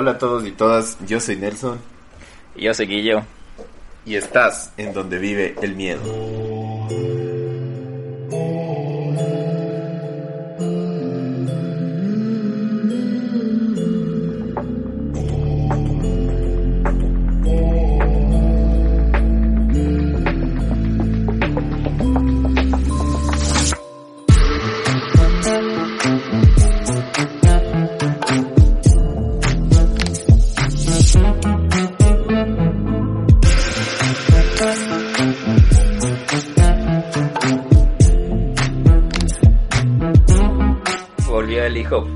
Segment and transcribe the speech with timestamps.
[0.00, 1.76] Hola a todos y todas, yo soy Nelson.
[2.54, 3.24] Y yo soy Guillo.
[4.06, 6.37] Y estás en donde vive el miedo.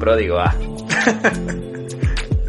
[0.03, 0.53] Pródigo A.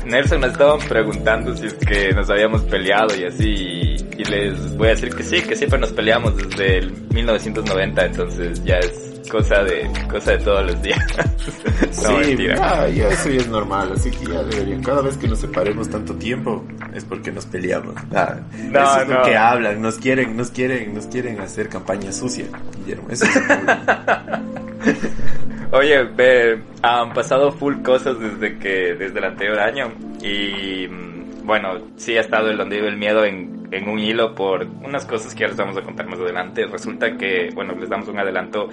[0.06, 3.96] Nelson nos estaban preguntando si es que nos habíamos peleado y así.
[4.18, 8.64] Y les voy a decir que sí, que siempre nos peleamos desde el 1990, entonces
[8.64, 11.00] ya es cosa de cosa de todos los días.
[12.04, 14.82] no, sí, ya, ya, eso ya es normal, así que ya deberían.
[14.82, 17.94] Cada vez que nos separemos tanto tiempo es porque nos peleamos.
[18.14, 18.38] Ah,
[18.72, 19.20] no, eso es no.
[19.20, 22.46] lo que hablan, nos quieren, nos quieren, nos quieren hacer campaña sucia,
[22.80, 23.10] Guillermo.
[23.12, 23.34] Eso es
[25.76, 30.86] Oye, ve, han pasado full cosas desde que desde el anterior año y
[31.44, 35.04] bueno, sí ha estado el donde vive el miedo en, en un hilo por unas
[35.08, 36.68] cosas que ya les vamos a contar más adelante.
[36.68, 38.70] Resulta que, bueno, les damos un adelanto.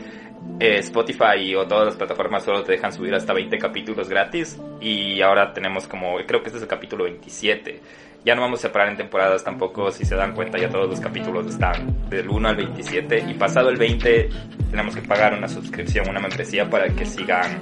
[0.59, 5.23] Eh, Spotify o todas las plataformas solo te dejan subir hasta 20 capítulos gratis y
[5.23, 7.81] ahora tenemos como, creo que este es el capítulo 27.
[8.25, 11.01] Ya no vamos a separar en temporadas tampoco, si se dan cuenta ya todos los
[11.01, 14.29] capítulos están del 1 al 27 y pasado el 20
[14.71, 17.61] tenemos que pagar una suscripción, una membresía para que sigan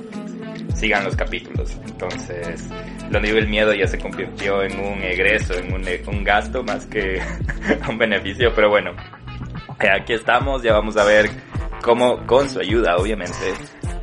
[0.75, 1.77] sigan los capítulos.
[1.87, 2.69] Entonces,
[3.11, 6.87] donde vive el miedo ya se convirtió en un egreso, en un, un gasto más
[6.87, 7.20] que
[7.89, 8.93] un beneficio, pero bueno,
[9.81, 11.31] eh, aquí estamos, ya vamos a ver
[11.83, 13.55] cómo, con su ayuda, obviamente,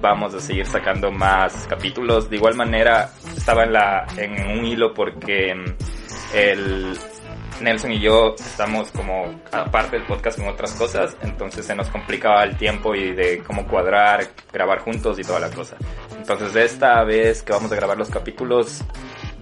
[0.02, 2.30] vamos a seguir sacando más capítulos.
[2.30, 5.54] De igual manera, estaba en la, en un hilo porque
[6.34, 6.98] el,
[7.62, 12.44] Nelson y yo estamos como aparte del podcast en otras cosas, entonces se nos complicaba
[12.44, 15.78] el tiempo y de cómo cuadrar, grabar juntos y toda la cosa.
[16.18, 18.82] Entonces esta vez que vamos a grabar los capítulos,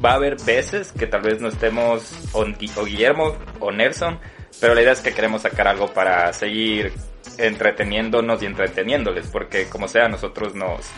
[0.03, 2.45] va a haber veces que tal vez no estemos o
[2.85, 4.19] Guillermo o Nelson,
[4.59, 6.93] pero la idea es que queremos sacar algo para seguir
[7.37, 10.89] entreteniéndonos y entreteniéndoles, porque como sea nosotros nos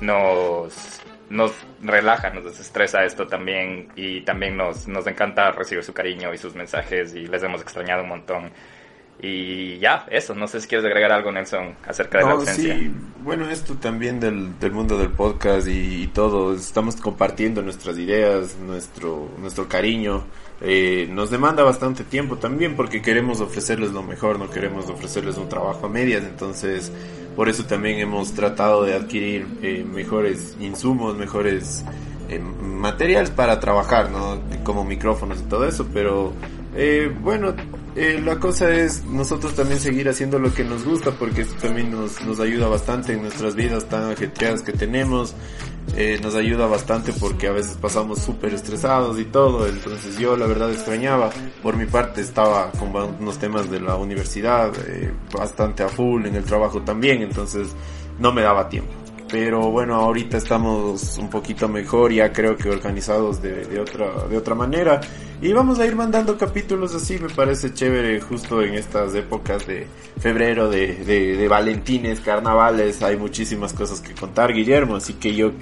[0.00, 6.34] nos nos relaja, nos desestresa esto también y también nos, nos encanta recibir su cariño
[6.34, 8.50] y sus mensajes y les hemos extrañado un montón.
[9.22, 12.74] Y ya, eso, no sé si quieres agregar algo, Nelson, acerca de no, la ausencia.
[12.74, 12.90] Sí,
[13.22, 18.56] bueno, esto también del, del mundo del podcast y, y, todo, estamos compartiendo nuestras ideas,
[18.56, 20.24] nuestro, nuestro cariño.
[20.62, 25.48] Eh, nos demanda bastante tiempo también porque queremos ofrecerles lo mejor, no queremos ofrecerles un
[25.48, 26.92] trabajo a medias, entonces
[27.34, 31.84] por eso también hemos tratado de adquirir eh, mejores insumos, mejores
[32.28, 34.38] eh, materiales para trabajar, ¿no?
[34.62, 36.32] Como micrófonos y todo eso, pero
[36.76, 37.54] eh, bueno,
[37.96, 41.90] eh, la cosa es nosotros también seguir haciendo lo que nos gusta porque esto también
[41.90, 45.34] nos, nos ayuda bastante en nuestras vidas tan ajetreadas que tenemos.
[45.96, 49.66] Eh, nos ayuda bastante porque a veces pasamos súper estresados y todo.
[49.66, 51.30] Entonces yo la verdad extrañaba.
[51.62, 56.36] Por mi parte estaba con unos temas de la universidad eh, bastante a full en
[56.36, 57.22] el trabajo también.
[57.22, 57.68] Entonces
[58.18, 58.99] no me daba tiempo
[59.30, 64.36] pero bueno, ahorita estamos un poquito mejor, ya creo que organizados de, de, otra, de
[64.36, 65.00] otra manera.
[65.40, 69.86] Y vamos a ir mandando capítulos así, me parece chévere, justo en estas épocas de
[70.18, 75.52] febrero, de, de, de Valentines, carnavales, hay muchísimas cosas que contar, Guillermo, así que yo,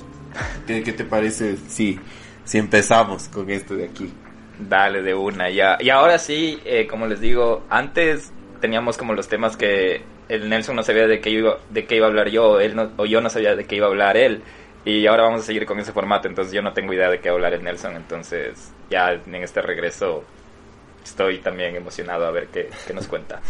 [0.67, 2.01] ¿qué, qué te parece si,
[2.45, 4.13] si empezamos con esto de aquí?
[4.59, 5.77] Dale, de una, ya.
[5.79, 10.77] Y ahora sí, eh, como les digo, antes teníamos como los temas que el Nelson
[10.77, 13.21] no sabía de qué iba, de qué iba a hablar yo, él no, o yo
[13.21, 14.43] no sabía de qué iba a hablar él.
[14.85, 17.29] Y ahora vamos a seguir con ese formato, entonces yo no tengo idea de qué
[17.29, 20.25] hablar el Nelson, entonces ya en este regreso
[21.05, 23.41] estoy también emocionado a ver qué, qué nos cuenta.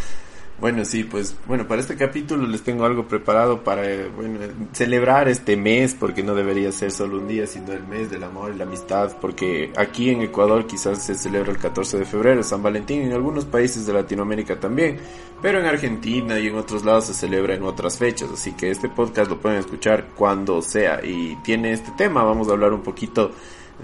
[0.61, 4.41] Bueno, sí, pues bueno, para este capítulo les tengo algo preparado para bueno,
[4.73, 8.51] celebrar este mes, porque no debería ser solo un día, sino el mes del amor
[8.53, 12.61] y la amistad, porque aquí en Ecuador quizás se celebra el 14 de febrero, San
[12.61, 14.99] Valentín, en algunos países de Latinoamérica también,
[15.41, 18.89] pero en Argentina y en otros lados se celebra en otras fechas, así que este
[18.89, 23.31] podcast lo pueden escuchar cuando sea y tiene este tema, vamos a hablar un poquito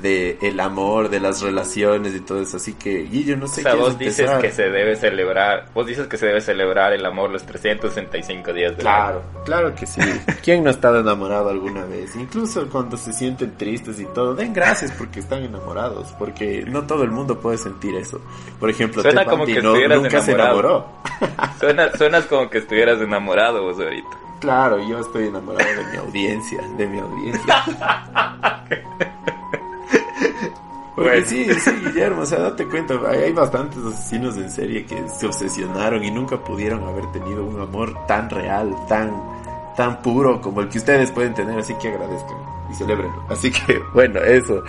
[0.00, 2.56] de el amor, de las relaciones y todo eso.
[2.56, 6.06] Así que, Guillo, no sé o sea, vos dices que se debe celebrar, vos dices
[6.08, 9.44] que se debe celebrar el amor los 365 días del Claro, año.
[9.44, 10.00] claro que sí.
[10.42, 12.16] ¿Quién no ha estado enamorado alguna vez?
[12.16, 17.04] Incluso cuando se sienten tristes y todo, den gracias porque están enamorados, porque no todo
[17.04, 18.20] el mundo puede sentir eso.
[18.58, 20.22] Por ejemplo, Suena como que no, nunca enamorado.
[20.24, 20.86] se enamoró.
[21.60, 24.08] Suena, suenas como que estuvieras enamorado vos ahorita.
[24.40, 27.64] Claro, yo estoy enamorado de mi audiencia, de mi audiencia.
[30.94, 35.26] Porque sí, sí, Guillermo, o sea, date cuenta, hay, bastantes asesinos en serie que se
[35.26, 39.12] obsesionaron y nunca pudieron haber tenido un amor tan real, tan,
[39.76, 42.36] tan puro como el que ustedes pueden tener, así que agradezcan
[42.70, 43.24] y celebrenlo.
[43.28, 44.62] Así que, bueno, eso.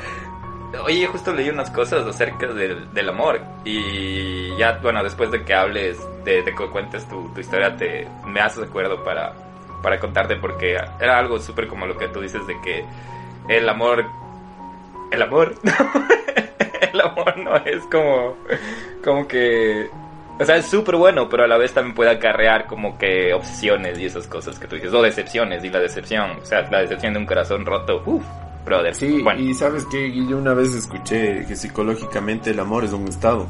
[0.83, 5.53] Oye, justo leí unas cosas acerca del, del amor y ya, bueno, después de que
[5.53, 9.33] hables, de, de que cuentes tu, tu, historia, te, me haces acuerdo para,
[9.83, 12.83] para contarte porque era algo súper como lo que tú dices de que
[13.47, 14.05] el amor
[15.15, 15.55] el amor.
[16.93, 18.35] el amor no es como,
[19.03, 19.89] como que,
[20.39, 23.97] o sea, es súper bueno, pero a la vez también puede acarrear como que obsesiones
[23.99, 27.13] y esas cosas que tú dices, o decepciones, y la decepción, o sea, la decepción
[27.13, 28.23] de un corazón roto, uff,
[28.65, 28.93] brother.
[28.95, 33.47] Sí, y sabes que yo una vez escuché que psicológicamente el amor es un estado.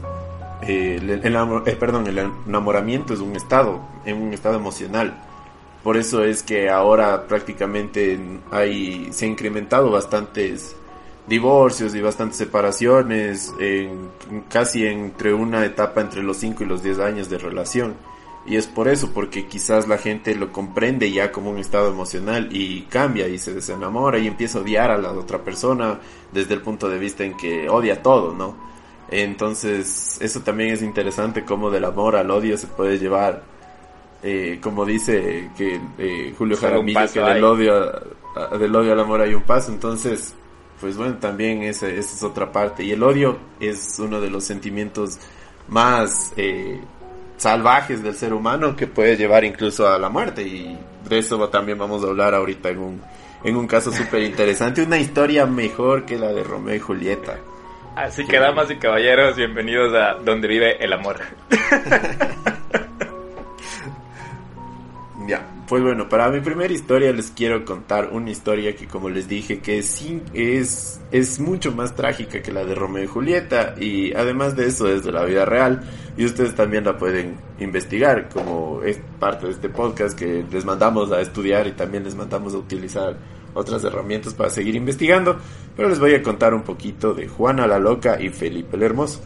[0.62, 2.18] Eh, el, eh, perdón, el
[2.48, 5.14] enamoramiento es un estado, en un estado emocional.
[5.84, 8.20] Por eso es que ahora prácticamente
[8.52, 10.76] hay, se ha incrementado bastantes
[11.28, 14.10] divorcios y bastantes separaciones, en,
[14.50, 17.96] casi entre una etapa entre los 5 y los 10 años de relación.
[18.48, 22.50] Y es por eso, porque quizás la gente lo comprende ya como un estado emocional
[22.52, 26.00] y cambia y se desenamora y empieza a odiar a la otra persona
[26.32, 28.56] desde el punto de vista en que odia todo, ¿no?
[29.10, 33.44] Entonces, eso también es interesante como del amor al odio se puede llevar,
[34.22, 37.92] eh, como dice que eh, Julio Jaramillo, que del odio,
[38.60, 39.72] del odio al amor hay un paso.
[39.72, 40.36] Entonces,
[40.80, 42.84] pues bueno, también esa, es otra parte.
[42.84, 45.20] Y el odio es uno de los sentimientos
[45.68, 46.80] más eh,
[47.38, 50.44] salvajes del ser humano que puede llevar incluso a la muerte.
[50.44, 50.78] Y
[51.08, 53.02] de eso también vamos a hablar ahorita en un,
[53.44, 54.82] en un caso súper interesante.
[54.82, 57.38] Una historia mejor que la de Romeo y Julieta.
[57.96, 61.22] Así que, damas y caballeros, bienvenidos a Donde vive el amor.
[65.28, 65.55] ya.
[65.68, 69.62] Pues bueno, para mi primera historia les quiero contar una historia que como les dije
[69.62, 74.56] que sí es, es mucho más trágica que la de Romeo y Julieta y además
[74.56, 75.82] de eso es de la vida real
[76.18, 81.12] y ustedes también la pueden investigar como es parte de este podcast que les mandamos
[81.12, 83.18] a estudiar y también les mandamos a utilizar
[83.56, 85.38] otras herramientas para seguir investigando,
[85.76, 89.20] pero les voy a contar un poquito de Juana la Loca y Felipe el Hermoso.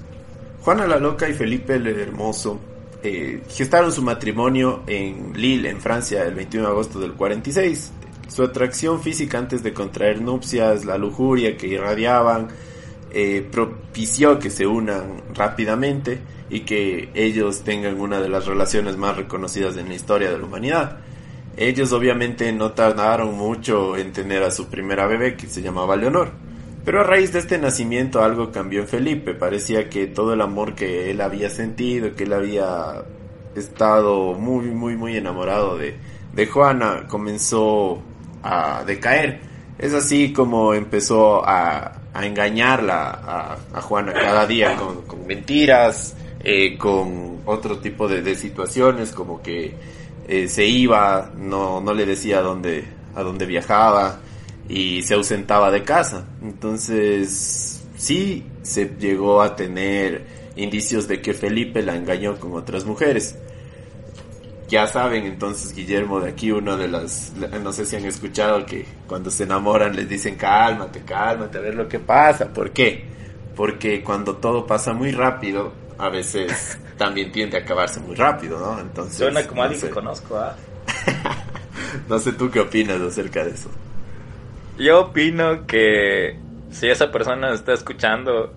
[0.62, 2.62] Juana la Loca y Felipe el Hermoso
[3.02, 7.92] eh, gestaron su matrimonio en Lille, en Francia, el 21 de agosto del 46.
[8.28, 12.50] Su atracción física antes de contraer nupcias, la lujuria que irradiaban,
[13.12, 16.20] eh, propició que se unan rápidamente
[16.50, 20.46] y que ellos tengan una de las relaciones más reconocidas en la historia de la
[20.46, 20.98] humanidad.
[21.58, 26.32] Ellos obviamente no tardaron mucho en tener a su primera bebé que se llamaba Leonor.
[26.90, 29.36] Pero a raíz de este nacimiento algo cambió en Felipe.
[29.36, 33.04] Parecía que todo el amor que él había sentido, que él había
[33.56, 35.96] estado muy, muy, muy enamorado de,
[36.34, 38.02] de Juana, comenzó
[38.42, 39.40] a decaer.
[39.78, 47.42] Es así como empezó a, a engañarla a, Juana cada día con, mentiras, eh, con
[47.46, 49.76] otro tipo de, situaciones, como que
[50.28, 52.84] eh, se iba, no, no le decía a dónde,
[53.14, 54.22] a dónde viajaba
[54.70, 56.26] y se ausentaba de casa.
[56.42, 60.24] Entonces, sí se llegó a tener
[60.56, 63.38] indicios de que Felipe la engañó con otras mujeres.
[64.68, 67.34] Ya saben entonces Guillermo de aquí uno de las
[67.64, 71.74] no sé si han escuchado que cuando se enamoran les dicen cálmate, cálmate, a ver
[71.74, 72.54] lo que pasa.
[72.54, 73.04] ¿Por qué?
[73.56, 78.80] Porque cuando todo pasa muy rápido, a veces también tiende a acabarse muy rápido, ¿no?
[78.80, 80.56] Entonces suena como alguien que conozco, ¿ah?
[82.08, 83.72] no sé tú qué opinas acerca de eso.
[84.80, 86.38] Yo opino que
[86.72, 88.54] si esa persona está escuchando,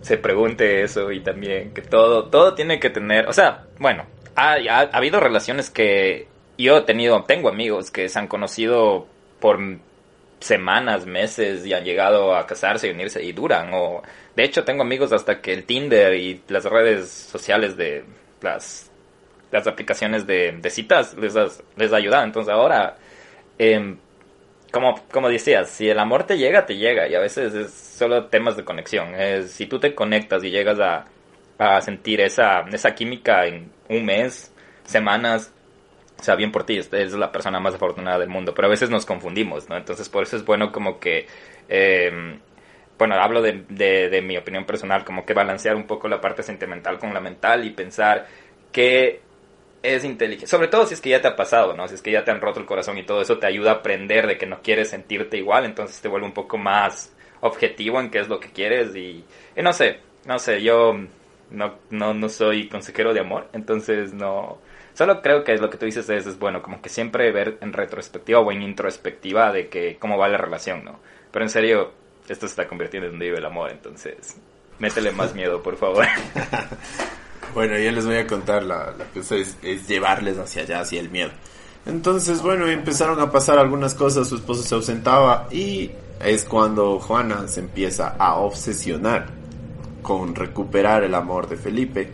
[0.00, 4.54] se pregunte eso y también que todo, todo tiene que tener, o sea, bueno, ha,
[4.54, 9.06] ha, habido relaciones que yo he tenido, tengo amigos que se han conocido
[9.40, 9.60] por
[10.40, 13.70] semanas, meses y han llegado a casarse y unirse y duran.
[13.74, 14.02] O
[14.34, 18.04] de hecho tengo amigos hasta que el Tinder y las redes sociales de
[18.40, 18.88] las
[19.50, 21.34] las aplicaciones de, citas les,
[21.76, 22.24] les ayudan.
[22.24, 22.96] Entonces ahora
[23.58, 23.96] eh,
[24.72, 27.06] como, como decías, si el amor te llega, te llega.
[27.08, 29.12] Y a veces es solo temas de conexión.
[29.46, 31.04] Si tú te conectas y llegas a,
[31.58, 34.52] a sentir esa, esa química en un mes,
[34.84, 35.52] semanas,
[36.18, 38.54] o sea, bien por ti, es la persona más afortunada del mundo.
[38.54, 39.76] Pero a veces nos confundimos, ¿no?
[39.76, 41.26] Entonces por eso es bueno como que...
[41.68, 42.38] Eh,
[42.98, 46.44] bueno, hablo de, de, de mi opinión personal, como que balancear un poco la parte
[46.44, 48.26] sentimental con la mental y pensar
[48.70, 49.20] que
[49.82, 50.46] es inteligente.
[50.46, 51.88] Sobre todo si es que ya te ha pasado, ¿no?
[51.88, 53.74] Si es que ya te han roto el corazón y todo eso te ayuda a
[53.74, 58.10] aprender de que no quieres sentirte igual, entonces te vuelve un poco más objetivo en
[58.10, 59.24] qué es lo que quieres y,
[59.56, 60.94] no sé, no sé, yo
[61.50, 64.58] no, no, no soy consejero de amor, entonces no...
[64.94, 68.40] Solo creo que lo que tú dices es, bueno, como que siempre ver en retrospectiva
[68.40, 71.00] o en introspectiva de que cómo va la relación, ¿no?
[71.30, 71.92] Pero en serio,
[72.28, 74.36] esto se está convirtiendo en donde vive el amor, entonces
[74.78, 76.04] métele más miedo, por favor.
[77.54, 81.00] bueno, yo les voy a contar la, la cosa es, es llevarles hacia allá, hacia
[81.00, 81.30] el miedo.
[81.84, 85.90] Entonces, bueno, empezaron a pasar algunas cosas, su esposo se ausentaba y
[86.24, 89.26] es cuando Juana se empieza a obsesionar
[90.02, 92.10] con recuperar el amor de Felipe,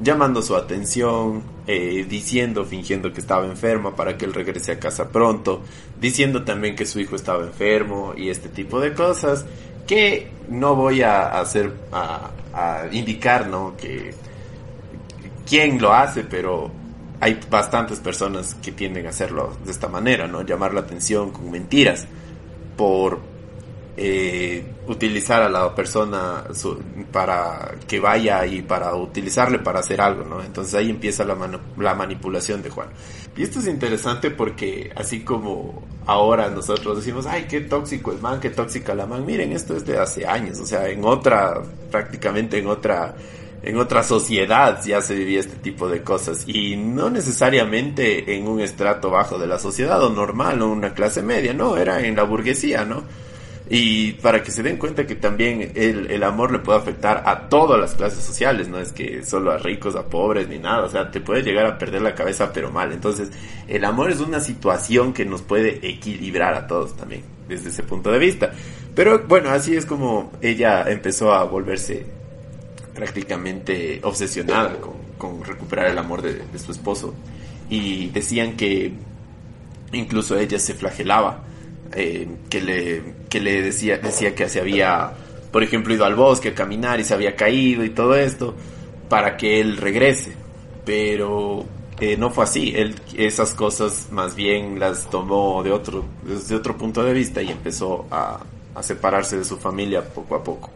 [0.00, 5.08] llamando su atención, eh, diciendo, fingiendo que estaba enferma para que él regrese a casa
[5.08, 5.62] pronto,
[6.00, 9.44] diciendo también que su hijo estaba enfermo y este tipo de cosas
[9.86, 13.76] que no voy a hacer, a, a indicar, ¿no?
[13.76, 14.14] Que
[15.48, 16.70] quién lo hace, pero
[17.20, 20.42] hay bastantes personas que tienden a hacerlo de esta manera, ¿no?
[20.42, 22.06] Llamar la atención con mentiras
[22.76, 23.18] por
[23.96, 26.44] eh, utilizar a la persona
[27.10, 30.42] para que vaya y para utilizarle para hacer algo, ¿no?
[30.42, 31.36] Entonces ahí empieza la,
[31.76, 32.88] la manipulación de Juan.
[33.36, 38.38] Y esto es interesante porque así como ahora nosotros decimos, ay, qué tóxico el man,
[38.38, 42.58] qué tóxica la man, miren, esto es de hace años, o sea, en otra, prácticamente
[42.58, 43.16] en otra
[43.62, 48.60] en otra sociedad ya se vivía este tipo de cosas y no necesariamente en un
[48.60, 52.22] estrato bajo de la sociedad o normal o una clase media, no, era en la
[52.22, 53.02] burguesía, ¿no?
[53.70, 57.50] Y para que se den cuenta que también el, el, amor le puede afectar a
[57.50, 60.88] todas las clases sociales, no es que solo a ricos, a pobres, ni nada, o
[60.88, 62.92] sea, te puede llegar a perder la cabeza pero mal.
[62.92, 63.30] Entonces,
[63.66, 68.10] el amor es una situación que nos puede equilibrar a todos también, desde ese punto
[68.10, 68.52] de vista.
[68.94, 72.17] Pero bueno, así es como ella empezó a volverse
[72.98, 74.76] prácticamente obsesionada
[75.18, 77.14] con, recuperar el amor de, su esposo.
[77.70, 78.92] Y decían que
[79.92, 81.44] incluso ella se flagelaba,
[81.94, 85.12] eh, que, le, que le decía, decía que se había,
[85.52, 88.56] por ejemplo, ido al bosque a caminar y se había caído y todo esto,
[89.08, 90.32] para que él regrese.
[90.84, 91.66] Pero
[92.00, 92.72] eh, no fue así.
[92.74, 97.50] Él esas cosas más bien las tomó de otro, desde otro punto de vista y
[97.50, 98.40] empezó a,
[98.74, 100.70] a separarse de su familia poco a poco.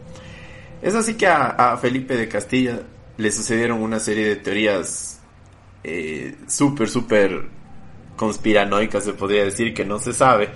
[0.83, 2.81] Es así que a, Felipe de Castilla
[3.15, 5.21] le sucedieron una serie de teorías
[5.81, 7.45] eh, súper, súper
[8.17, 10.49] conspiranoicas, se podría decir, que no se sabe,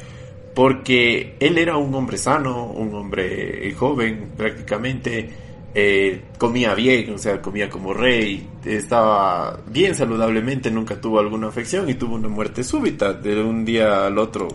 [0.54, 5.30] porque él era un hombre sano, un hombre joven prácticamente,
[5.74, 11.90] eh, comía bien, o sea, comía como rey, estaba bien saludablemente, nunca tuvo alguna afección
[11.90, 14.50] y tuvo una muerte súbita, de un día al otro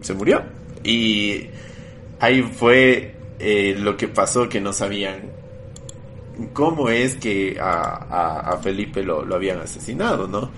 [0.00, 0.44] se murió.
[0.84, 1.48] Y
[2.20, 5.30] ahí fue eh, lo que pasó que no sabían
[6.52, 10.50] cómo es que a, Felipe lo, habían asesinado, ¿no?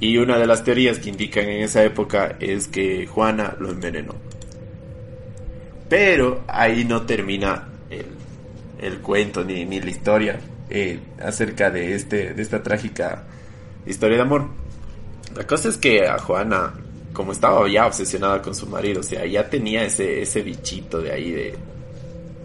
[0.00, 4.14] Y una de las teorías que indican en esa época es que Juana lo envenenó.
[5.88, 7.68] Pero ahí no termina
[8.78, 13.24] el, cuento ni, ni, la historia eh, acerca de, este, de esta trágica
[13.86, 14.48] historia de amor.
[15.34, 16.74] La cosa es que a Juana,
[17.12, 21.12] como estaba ya obsesionada con su marido, o sea, ya tenía ese, ese bichito de
[21.12, 21.54] ahí de,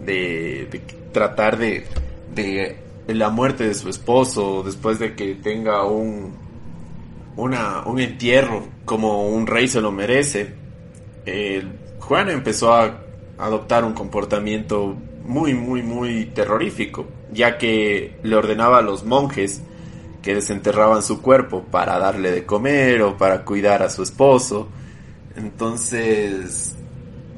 [0.04, 0.68] de,
[1.12, 1.86] tratar de,
[2.34, 2.76] de,
[3.08, 6.34] la muerte de su esposo después de que tenga un,
[7.36, 10.54] una, un entierro como un rey se lo merece.
[12.00, 13.00] Juan empezó a
[13.38, 19.62] adoptar un comportamiento muy, muy, muy terrorífico, ya que le ordenaba a los monjes
[20.22, 24.68] que desenterraban su cuerpo para darle de comer o para cuidar a su esposo.
[25.36, 26.74] Entonces,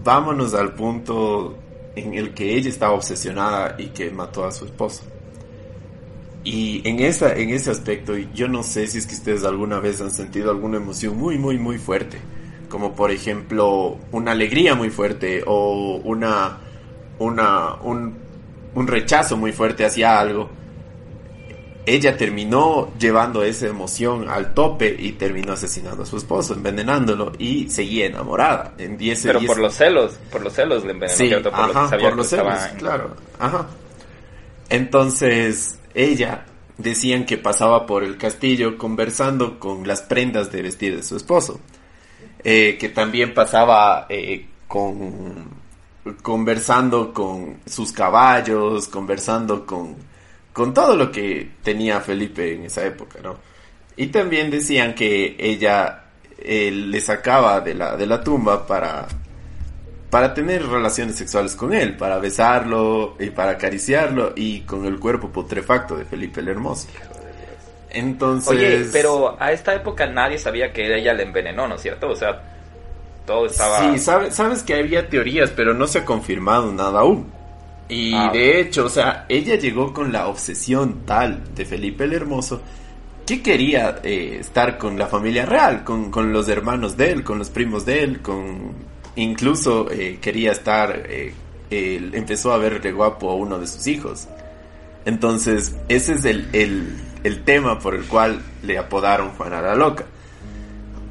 [0.02, 1.56] vámonos al punto
[1.96, 5.02] en el que ella estaba obsesionada y que mató a su esposo.
[6.42, 10.00] Y en, esa, en ese aspecto, yo no sé si es que ustedes alguna vez
[10.00, 12.18] han sentido alguna emoción muy, muy, muy fuerte.
[12.68, 16.58] Como por ejemplo, una alegría muy fuerte o una,
[17.18, 18.14] una, un,
[18.74, 20.50] un rechazo muy fuerte hacia algo
[21.86, 27.70] ella terminó llevando esa emoción al tope y terminó asesinando a su esposo, envenenándolo y
[27.70, 28.74] seguía enamorada.
[28.78, 31.16] En Pero por los celos, por los celos le envenenó.
[31.16, 33.16] Sí, por, ajá, por los celos, claro.
[33.38, 33.66] Ajá.
[34.70, 36.46] Entonces, ella
[36.78, 41.60] decían que pasaba por el castillo conversando con las prendas de vestir de su esposo.
[42.42, 45.64] Eh, que también pasaba eh, con
[46.22, 49.96] conversando con sus caballos, conversando con
[50.54, 53.36] con todo lo que tenía Felipe en esa época, ¿no?
[53.96, 56.04] Y también decían que ella
[56.38, 59.06] eh, le sacaba de la, de la tumba para,
[60.10, 65.28] para tener relaciones sexuales con él, para besarlo y para acariciarlo y con el cuerpo
[65.28, 66.86] putrefacto de Felipe el Hermoso.
[67.90, 68.48] Entonces...
[68.48, 72.10] Oye, pero a esta época nadie sabía que ella le envenenó, ¿no es cierto?
[72.10, 72.40] O sea,
[73.26, 73.92] todo estaba...
[73.92, 77.32] Sí, sabes que había teorías, pero no se ha confirmado nada aún.
[77.88, 82.14] Y ah, de hecho, o sea, ella llegó con la obsesión tal de Felipe el
[82.14, 82.62] Hermoso
[83.26, 87.38] que quería eh, estar con la familia real, con, con, los hermanos de él, con
[87.38, 88.72] los primos de él, con
[89.16, 91.32] incluso eh, quería estar eh,
[91.70, 94.28] empezó a verle guapo a uno de sus hijos.
[95.04, 96.48] Entonces, ese es el,
[97.22, 100.04] el, tema por el cual le apodaron Juana la Loca.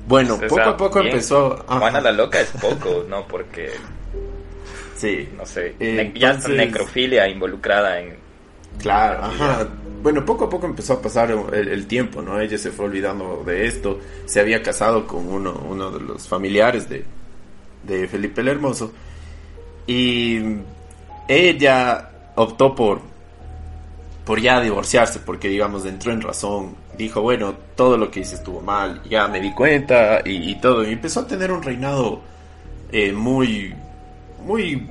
[0.08, 1.64] Bueno, poco a poco empezó...
[1.68, 3.28] Juana la Loca es poco, ¿no?
[3.28, 3.72] Porque...
[5.04, 5.28] Sí.
[5.36, 5.76] No sé,
[6.16, 8.16] ya está necrofilia involucrada en...
[8.80, 9.68] Claro, ajá.
[10.02, 12.40] Bueno, poco a poco empezó a pasar el, tiempo, ¿no?
[12.40, 14.00] Ella se fue olvidando de esto.
[14.26, 17.04] Se había casado con uno, uno de los familiares de,
[17.84, 18.94] de Felipe el Hermoso.
[19.88, 20.40] Y
[21.28, 23.02] ella optó por,
[24.24, 28.62] por ya divorciarse, porque digamos entró en razón, dijo, bueno, todo lo que hice estuvo
[28.62, 32.22] mal, ya me di cuenta y, todo, y empezó a tener un reinado
[32.92, 33.74] eh, muy,
[34.44, 34.88] muy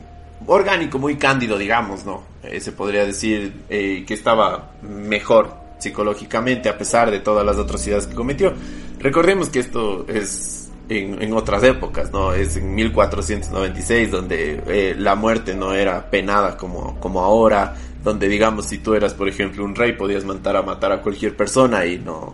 [0.47, 2.23] orgánico, muy cándido, digamos, ¿no?
[2.43, 8.07] Eh, se podría decir eh, que estaba mejor psicológicamente a pesar de todas las atrocidades
[8.07, 8.53] que cometió.
[8.99, 12.33] Recordemos que esto es en, otras épocas, ¿no?
[12.33, 18.67] Es en 1496 donde eh, la muerte no era penada como, como ahora, donde digamos
[18.67, 21.99] si tú eras por ejemplo un rey podías mandar a matar a cualquier persona y
[21.99, 22.33] no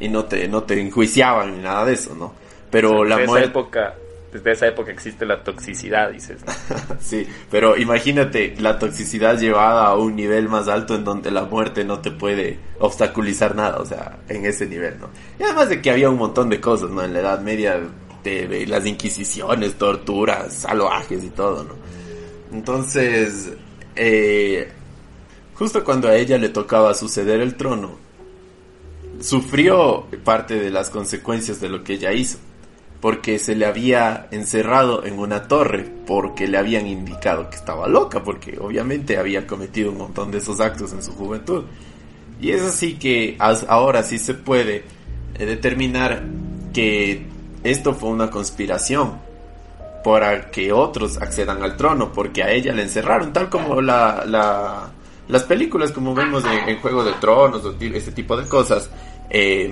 [0.00, 2.32] y no te no te enjuiciaban ni nada de eso, ¿no?
[2.70, 3.94] Pero la muerte época
[4.32, 6.40] desde esa época existe la toxicidad, dices.
[7.00, 11.84] sí, pero imagínate la toxicidad llevada a un nivel más alto en donde la muerte
[11.84, 15.08] no te puede obstaculizar nada, o sea, en ese nivel, ¿no?
[15.38, 17.02] Y además de que había un montón de cosas, ¿no?
[17.02, 17.80] En la Edad Media,
[18.22, 21.74] de, las inquisiciones, torturas, salvajes y todo, ¿no?
[22.52, 23.52] Entonces,
[23.96, 24.70] eh,
[25.54, 27.98] justo cuando a ella le tocaba suceder el trono,
[29.20, 32.38] sufrió parte de las consecuencias de lo que ella hizo
[33.00, 38.22] porque se le había encerrado en una torre porque le habían indicado que estaba loca,
[38.22, 41.64] porque obviamente había cometido un montón de esos actos en su juventud.
[42.40, 44.84] Y es así que ahora sí se puede
[45.38, 46.22] eh, determinar
[46.72, 47.26] que
[47.62, 49.18] esto fue una conspiración
[50.04, 54.90] para que otros accedan al trono, porque a ella le encerraron, tal como la, la
[55.30, 58.90] las películas como vemos en, Juego de Tronos o ese tipo de cosas,
[59.28, 59.70] eh,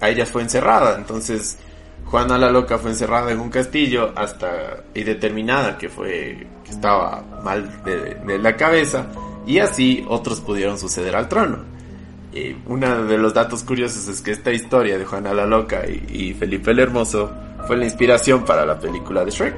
[0.00, 1.56] a ella fue encerrada, entonces
[2.06, 7.22] Juana la Loca fue encerrada en un castillo hasta y determinada que fue que estaba
[7.42, 9.06] mal de, la cabeza
[9.46, 11.58] y así otros pudieron suceder al trono.
[12.34, 16.32] Y uno de los datos curiosos es que esta historia de Juana la Loca y,
[16.34, 17.30] Felipe el Hermoso
[17.66, 19.56] fue la inspiración para la película de Shrek.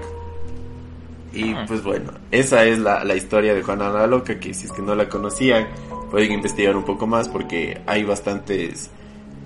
[1.32, 4.72] Y pues bueno, esa es la, la historia de Juana la Loca, que si es
[4.72, 5.66] que no la conocían,
[6.10, 8.90] pueden investigar un poco más porque hay bastantes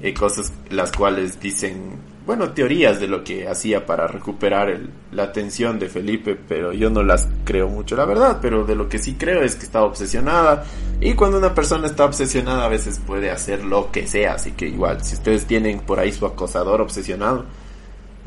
[0.02, 5.22] eh, cosas las cuales dicen bueno, teorías de lo que hacía para recuperar el, la
[5.22, 8.98] atención de Felipe, pero yo no las creo mucho, la verdad, pero de lo que
[8.98, 10.62] sí creo es que estaba obsesionada
[11.00, 14.66] y cuando una persona está obsesionada a veces puede hacer lo que sea, así que
[14.66, 17.46] igual, si ustedes tienen por ahí su acosador obsesionado,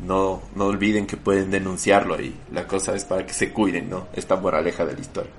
[0.04, 4.08] no, no olviden que pueden denunciarlo y la cosa es para que se cuiden, ¿no?
[4.14, 5.30] Esta moraleja de la historia.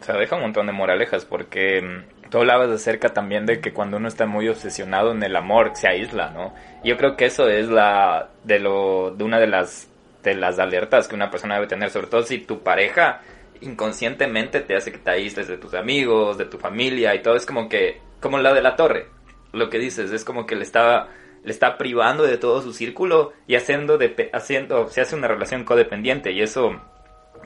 [0.00, 3.72] O sea, deja un montón de moralejas porque mm, tú hablabas acerca también de que
[3.72, 6.54] cuando uno está muy obsesionado en el amor se aísla, ¿no?
[6.84, 9.88] yo creo que eso es la de lo de una de las
[10.22, 13.20] de las alertas que una persona debe tener, sobre todo si tu pareja
[13.60, 17.46] inconscientemente te hace que te aísles de tus amigos, de tu familia y todo es
[17.46, 19.06] como que como la de la torre.
[19.52, 21.08] Lo que dices es como que le está
[21.44, 25.64] le está privando de todo su círculo y haciendo de, haciendo se hace una relación
[25.64, 26.80] codependiente y eso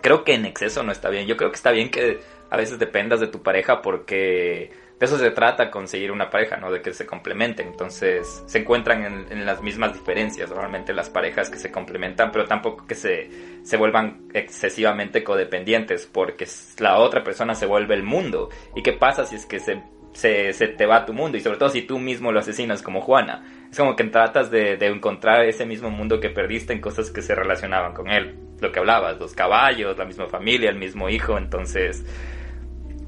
[0.01, 1.27] creo que en exceso no está bien.
[1.27, 2.21] Yo creo que está bien que
[2.53, 6.71] a veces dependas de tu pareja porque de eso se trata conseguir una pareja, ¿no?
[6.71, 7.69] De que se complementen.
[7.69, 12.87] Entonces se encuentran en, las mismas diferencias, normalmente las parejas que se complementan, pero tampoco
[12.87, 13.31] que se,
[13.62, 16.47] se vuelvan excesivamente codependientes porque
[16.79, 18.51] la otra persona se vuelve el mundo.
[18.77, 21.38] ¿Y qué pasa si es que se, se, se te va tu mundo?
[21.38, 23.67] Y sobre todo si tú mismo lo asesinas como Juana.
[23.71, 27.23] Es como que tratas de, de encontrar ese mismo mundo que perdiste en cosas que
[27.23, 28.37] se relacionaban con él.
[28.61, 32.05] Lo que hablabas, los caballos, la misma familia, el mismo hijo, entonces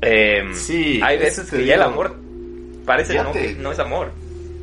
[0.05, 2.17] eh, sí, hay veces que ya el amor
[2.85, 4.13] parece no, que no es amor.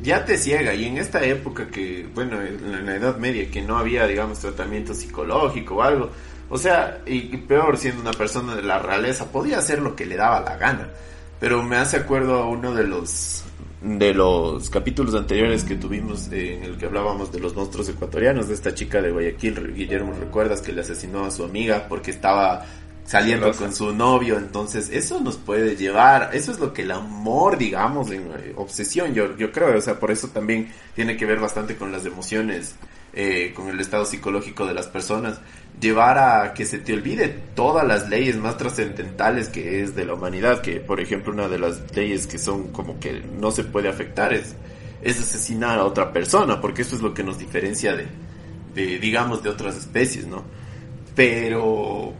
[0.01, 3.77] Ya te ciega, y en esta época que, bueno, en la Edad Media, que no
[3.77, 6.09] había, digamos, tratamiento psicológico o algo,
[6.49, 10.17] o sea, y, peor siendo una persona de la realeza, podía hacer lo que le
[10.17, 10.89] daba la gana.
[11.39, 13.43] Pero me hace acuerdo a uno de los
[13.81, 18.53] de los capítulos anteriores que tuvimos en el que hablábamos de los monstruos ecuatorianos, de
[18.53, 22.63] esta chica de Guayaquil, Guillermo, ¿recuerdas que le asesinó a su amiga porque estaba
[23.05, 27.57] saliendo con su novio, entonces eso nos puede llevar, eso es lo que el amor,
[27.57, 31.39] digamos, en eh, obsesión, yo, yo creo, o sea, por eso también tiene que ver
[31.39, 32.75] bastante con las emociones,
[33.13, 35.41] eh, con el estado psicológico de las personas,
[35.79, 40.13] llevar a que se te olvide todas las leyes más trascendentales que es de la
[40.13, 43.89] humanidad, que por ejemplo una de las leyes que son como que no se puede
[43.89, 44.55] afectar es,
[45.01, 48.07] es asesinar a otra persona, porque eso es lo que nos diferencia de,
[48.75, 50.43] de digamos, de otras especies, ¿no?
[51.15, 52.13] Pero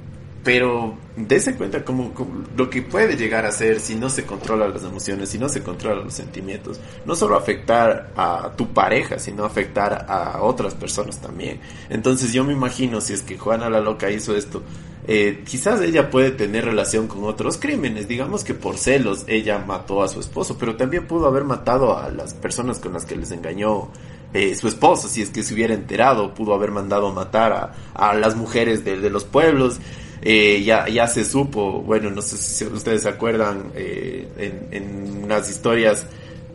[0.44, 2.12] pero dése cuenta como,
[2.58, 5.62] lo que puede llegar a ser si no se controlan las emociones, si no se
[5.62, 6.80] controlan los sentimientos.
[7.06, 11.60] No solo afectar a tu pareja, sino afectar a otras personas también.
[11.90, 14.64] Entonces yo me imagino si es que Juana la Loca hizo esto,
[15.08, 18.08] eh, quizás ella puede tener relación con otros crímenes.
[18.08, 22.10] Digamos que por celos ella mató a su esposo, pero también pudo haber matado a
[22.10, 23.90] las personas con las que les engañó
[24.34, 28.14] eh, su esposo, si es que se hubiera enterado, pudo haber mandado matar a, a
[28.16, 29.80] las mujeres de, de los pueblos.
[30.24, 34.28] Eh, ya, ya se supo, bueno, no sé si ustedes se acuerdan eh,
[34.72, 36.06] en, unas historias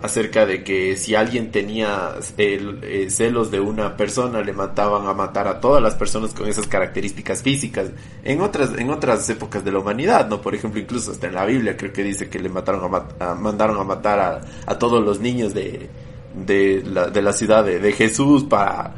[0.00, 5.14] acerca de que si alguien tenía el, eh, celos de una persona le mataban a
[5.14, 7.88] matar a todas las personas con esas características físicas
[8.22, 11.46] en otras en otras épocas de la humanidad no por ejemplo incluso hasta en la
[11.46, 15.02] Biblia creo que dice que le mataron a, a mandaron a matar a, a, todos
[15.02, 15.88] los niños de
[16.34, 18.94] de la, de la ciudad de, de Jesús para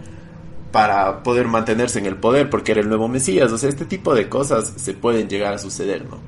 [0.72, 3.50] para poder mantenerse en el poder porque era el nuevo Mesías.
[3.52, 6.18] O sea, este tipo de cosas se pueden llegar a suceder, ¿no?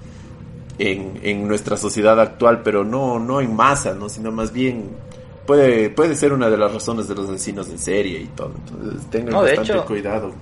[0.79, 4.09] En, en nuestra sociedad actual, pero no, no en masa, ¿no?
[4.09, 4.91] Sino más bien
[5.47, 8.53] puede, puede ser una de las razones de los vecinos en serie y todo.
[8.69, 10.33] Entonces tengan no, bastante hecho, cuidado.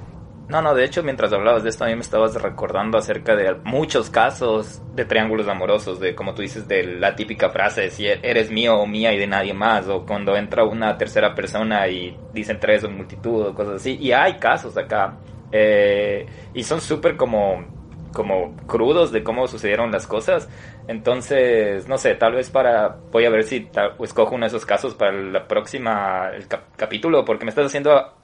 [0.48, 3.54] No, no, de hecho, mientras hablabas de esto, a mí me estabas recordando acerca de
[3.64, 8.06] muchos casos de triángulos amorosos, de como tú dices, de la típica frase de si
[8.06, 12.16] eres mío o mía y de nadie más, o cuando entra una tercera persona y
[12.32, 13.98] dicen tres o multitud o cosas así.
[14.00, 15.18] Y hay casos acá,
[15.52, 17.66] eh, y son súper como,
[18.14, 20.48] como crudos de cómo sucedieron las cosas.
[20.86, 23.68] Entonces, no sé, tal vez para, voy a ver si
[24.00, 28.17] escojo uno de esos casos para la próxima el cap capítulo, porque me estás haciendo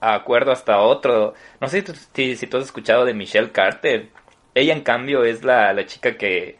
[0.00, 1.34] acuerdo hasta otro.
[1.60, 4.08] No sé si si, si tú, has escuchado de Michelle Carter.
[4.54, 6.58] Ella, en cambio, es la, la chica que,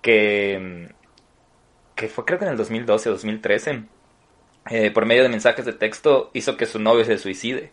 [0.00, 0.88] que,
[1.94, 3.82] que fue creo que en el 2012 o 2013,
[4.70, 7.72] eh, por medio de mensajes de texto, hizo que su novio se suicide.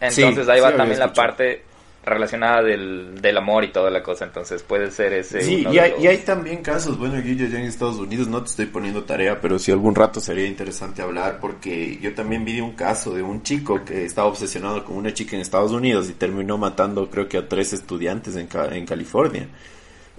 [0.00, 1.64] Entonces sí, ahí va sí, también la parte
[2.04, 5.40] relacionada del, del, amor y toda la cosa, entonces puede ser ese.
[5.42, 6.00] Sí, y hay, los...
[6.00, 9.40] y hay, también casos, bueno, yo ya en Estados Unidos no te estoy poniendo tarea,
[9.40, 13.42] pero si algún rato sería interesante hablar, porque yo también vi un caso de un
[13.42, 17.38] chico que estaba obsesionado con una chica en Estados Unidos y terminó matando, creo que
[17.38, 19.48] a tres estudiantes en, en California.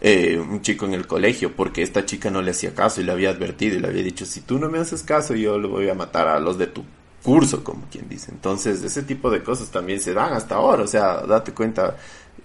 [0.01, 3.11] Eh, un chico en el colegio, porque esta chica no le hacía caso y le
[3.11, 5.89] había advertido y le había dicho, si tú no me haces caso, yo lo voy
[5.89, 6.85] a matar a los de tu
[7.23, 8.31] curso, como quien dice.
[8.31, 11.97] Entonces, ese tipo de cosas también se dan hasta ahora, o sea, date cuenta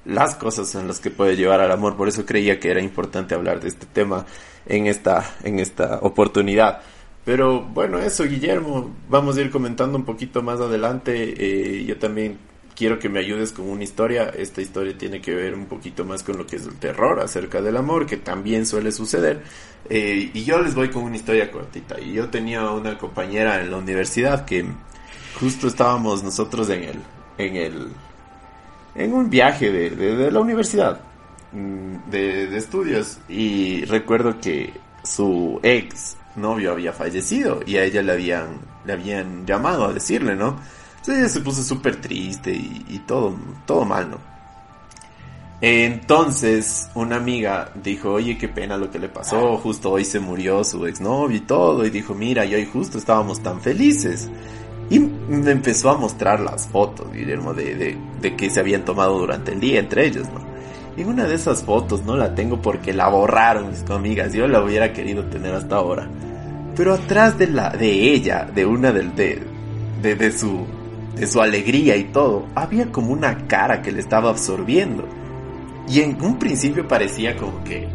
[0.05, 3.35] las cosas en las que puede llevar al amor, por eso creía que era importante
[3.35, 4.27] hablar de este tema
[4.67, 6.81] en esta, en esta oportunidad.
[7.25, 11.35] Pero bueno, eso Guillermo, vamos a ir comentando un poquito más adelante.
[11.37, 12.39] Eh, yo también
[12.75, 14.31] quiero que me ayudes con una historia.
[14.37, 17.61] Esta historia tiene que ver un poquito más con lo que es el terror acerca
[17.63, 19.43] del amor, que también suele suceder.
[19.89, 22.01] Eh, y yo les voy con una historia cortita.
[22.01, 24.65] Y yo tenía una compañera en la universidad que
[25.39, 27.03] justo estábamos nosotros en el,
[27.39, 27.89] en el,
[28.95, 31.01] en un viaje de, de, de la universidad
[31.53, 33.19] mm, de, de estudios.
[33.29, 39.47] Y recuerdo que su ex novio había fallecido y a ella le habían, le habían
[39.47, 40.59] llamado a decirle, ¿no?
[41.05, 43.37] Se puso súper triste y, y, todo,
[43.67, 44.19] todo mal, ¿no?
[45.61, 50.65] Entonces una amiga dijo, oye, qué pena lo que le pasó, justo hoy se murió
[50.65, 54.31] su exnovio y todo, y dijo, mira, y hoy justo estábamos tan felices.
[54.89, 59.19] Y me empezó a mostrar las fotos, Guillermo, de, de, de que se habían tomado
[59.19, 60.41] durante el día entre ellos, ¿no?
[60.97, 64.63] Y una de esas fotos no la tengo porque la borraron mis amigas, yo la
[64.63, 66.09] hubiera querido tener hasta ahora.
[66.77, 69.43] Pero atrás de la, de ella, de una del, de,
[70.01, 70.67] de, de su,
[71.17, 75.07] de su alegría y todo, había como una cara que le estaba absorbiendo.
[75.89, 77.89] Y en un principio parecía como que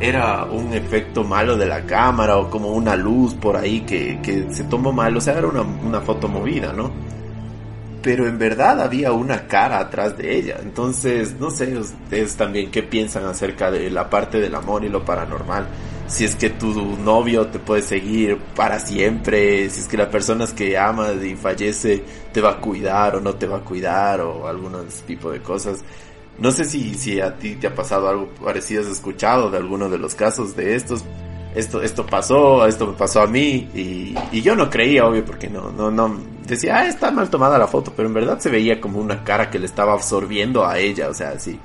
[0.00, 4.46] era un efecto malo de la cámara o como una luz por ahí que, que
[4.50, 6.90] se tomó mal, o sea, era una, una foto movida, ¿no?
[8.02, 10.56] Pero en verdad había una cara atrás de ella.
[10.60, 15.04] Entonces, no sé ustedes también qué piensan acerca de la parte del amor y lo
[15.04, 15.66] paranormal
[16.06, 20.46] si es que tu novio te puede seguir para siempre, si es que la persona
[20.54, 24.46] que amas y fallece te va a cuidar o no te va a cuidar o
[24.46, 24.72] algún
[25.06, 25.84] tipo de cosas.
[26.38, 29.88] No sé si, si a ti te ha pasado algo parecido, has escuchado de alguno
[29.88, 31.04] de los casos de estos.
[31.54, 35.48] Esto, esto pasó, esto me pasó a mí y, y yo no creía, obvio, porque
[35.48, 38.80] no, no, no, decía, ah, está mal tomada la foto, pero en verdad se veía
[38.80, 41.60] como una cara que le estaba absorbiendo a ella, o sea, así.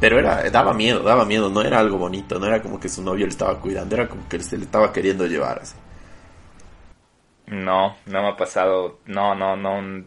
[0.00, 3.02] Pero era, daba miedo, daba miedo, no era algo bonito, no era como que su
[3.02, 5.76] novio le estaba cuidando, era como que se le estaba queriendo llevar así.
[7.46, 10.04] No, no me ha pasado, no, no, no, no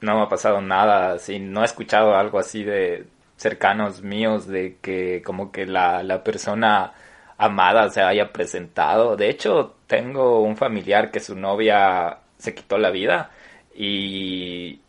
[0.00, 3.06] me ha pasado nada así, no he escuchado algo así de
[3.36, 6.92] cercanos míos de que como que la, la persona
[7.38, 9.16] amada se haya presentado.
[9.16, 13.30] De hecho, tengo un familiar que su novia se quitó la vida
[13.74, 14.80] y,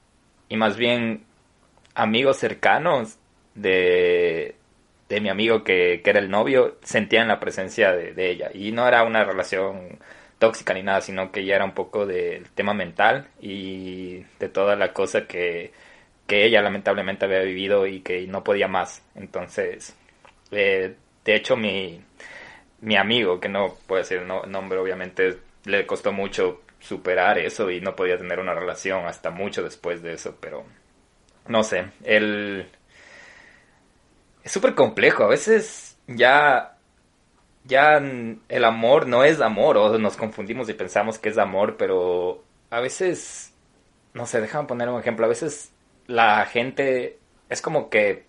[0.50, 1.24] y más bien
[1.96, 3.18] amigos cercanos
[3.56, 4.56] de,
[5.10, 8.50] de mi amigo que, que, era el novio, sentían la presencia de, ella.
[8.54, 10.00] Y no era una relación
[10.40, 14.76] tóxica ni nada, sino que ya era un poco del tema mental y de toda
[14.76, 15.72] la cosa que,
[16.28, 19.04] que ella lamentablemente había vivido y que no podía más.
[19.16, 19.96] Entonces,
[20.52, 22.02] eh, de hecho, mi,
[22.82, 27.80] mi amigo, que no puede ser no, nombre, obviamente, le costó mucho superar eso y
[27.82, 30.66] no podía tener una relación hasta mucho después de eso, pero
[31.48, 32.68] no sé, él
[34.44, 36.78] es súper complejo, a veces ya
[37.64, 42.44] ya el amor no es amor o nos confundimos y pensamos que es amor, pero
[42.70, 43.54] a veces
[44.14, 45.72] no sé, déjame poner un ejemplo, a veces
[46.08, 48.26] la gente es como que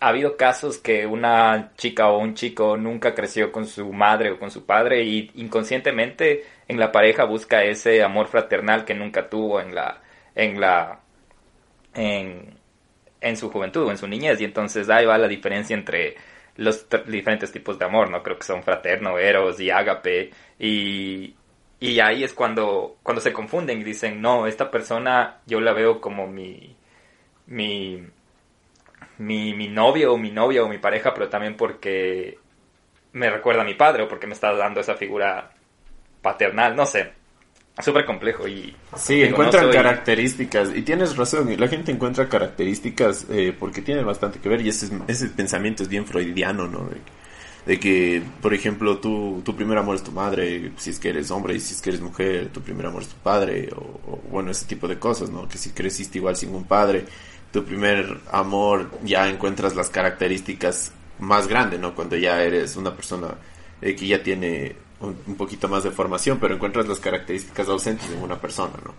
[0.00, 4.38] ha habido casos que una chica o un chico nunca creció con su madre o
[4.38, 9.60] con su padre y inconscientemente en la pareja busca ese amor fraternal que nunca tuvo
[9.60, 10.00] en la
[10.34, 11.00] en la
[11.94, 12.59] en,
[13.20, 16.16] en su juventud o en su niñez y entonces ahí va la diferencia entre
[16.56, 18.22] los diferentes tipos de amor, ¿no?
[18.22, 21.34] Creo que son fraterno, eros y ágape y
[21.80, 26.00] y ahí es cuando cuando se confunden y dicen, "No, esta persona yo la veo
[26.00, 26.76] como mi
[27.46, 28.04] mi
[29.18, 32.38] mi, mi novio o mi novia o mi pareja, pero también porque
[33.12, 35.50] me recuerda a mi padre o porque me está dando esa figura
[36.22, 37.12] paternal, no sé.
[37.78, 38.74] Súper complejo y...
[38.96, 44.48] Sí, encuentran características, y tienes razón, la gente encuentra características eh, porque tiene bastante que
[44.48, 46.88] ver y ese, ese pensamiento es bien freudiano, ¿no?
[46.88, 46.96] De,
[47.64, 51.30] de, que, por ejemplo, tú, tu primer amor es tu madre, si es que eres
[51.30, 54.20] hombre y si es que eres mujer, tu primer amor es tu padre, o, o
[54.30, 55.48] bueno, ese tipo de cosas, ¿no?
[55.48, 57.04] Que si creciste igual sin un padre,
[57.52, 61.94] tu primer amor ya encuentras las características más grandes, ¿no?
[61.94, 63.28] Cuando ya eres una persona
[63.80, 68.22] eh, que ya tiene un, poquito más de formación, pero encuentras las características ausentes en
[68.22, 68.94] una persona, ¿no?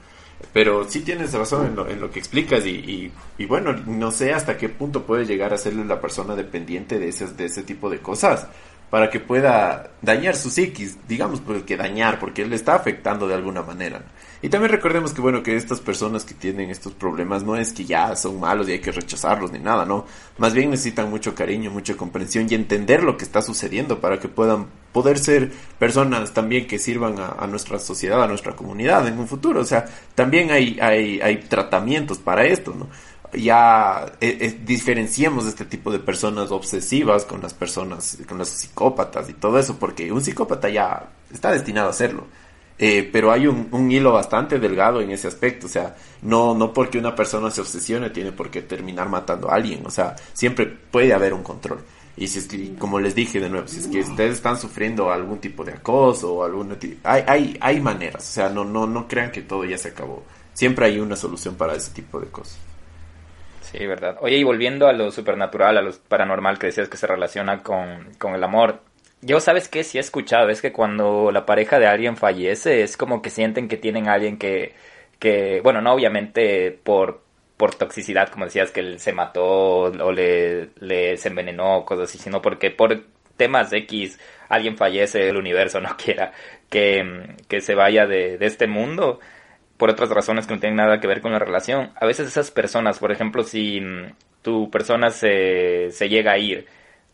[0.54, 4.12] Pero sí tienes razón en lo, en lo que explicas y, y, y, bueno, no
[4.12, 7.62] sé hasta qué punto puede llegar a ser la persona dependiente de ese, de ese
[7.62, 8.48] tipo de cosas
[8.92, 13.62] para que pueda dañar su psiquis, digamos porque dañar, porque le está afectando de alguna
[13.62, 14.04] manera.
[14.42, 17.86] Y también recordemos que bueno, que estas personas que tienen estos problemas no es que
[17.86, 20.06] ya son malos y hay que rechazarlos ni nada, ¿no?
[20.38, 24.28] Más bien necesitan mucho cariño, mucha comprensión y entender lo que está sucediendo para que
[24.28, 29.28] puedan poder ser personas también que sirvan a, nuestra sociedad, a nuestra comunidad en un
[29.28, 29.62] futuro.
[29.62, 32.88] O sea, también hay, hay, hay tratamientos para esto, ¿no?
[33.34, 39.30] Ya eh, eh, diferenciemos este tipo de personas obsesivas con las personas, con los psicópatas
[39.30, 42.26] y todo eso, porque un psicópata ya está destinado a hacerlo.
[42.78, 46.74] Eh, pero hay un, un, hilo bastante delgado en ese aspecto, o sea, no, no
[46.74, 50.66] porque una persona se obsesione tiene por qué terminar matando a alguien, o sea, siempre
[50.66, 51.80] puede haber un control.
[52.18, 55.12] Y si es que, como les dije de nuevo, si es que ustedes están sufriendo
[55.12, 59.08] algún tipo de acoso o algún hay, hay, hay maneras, o sea, no, no, no
[59.08, 60.24] crean que todo ya se acabó.
[60.54, 62.58] Siempre hay una solución para ese tipo de cosas.
[63.72, 64.18] Sí, verdad.
[64.20, 68.14] Oye, y volviendo a lo supernatural, a lo paranormal que decías que se relaciona con,
[68.18, 68.82] con el amor,
[69.22, 69.84] yo, ¿sabes qué?
[69.84, 73.70] Sí he escuchado, es que cuando la pareja de alguien fallece, es como que sienten
[73.70, 74.74] que tienen a alguien que,
[75.20, 77.22] que bueno, no obviamente por,
[77.56, 82.18] por toxicidad, como decías, que él se mató o le, le se envenenó, cosas así,
[82.18, 83.04] sino porque por
[83.38, 86.34] temas X alguien fallece, el universo no quiera
[86.70, 89.20] que, que se vaya de, de este mundo
[89.82, 91.90] por otras razones que no tienen nada que ver con la relación.
[92.00, 93.82] A veces esas personas, por ejemplo, si
[94.44, 96.68] tu persona se, se llega a ir,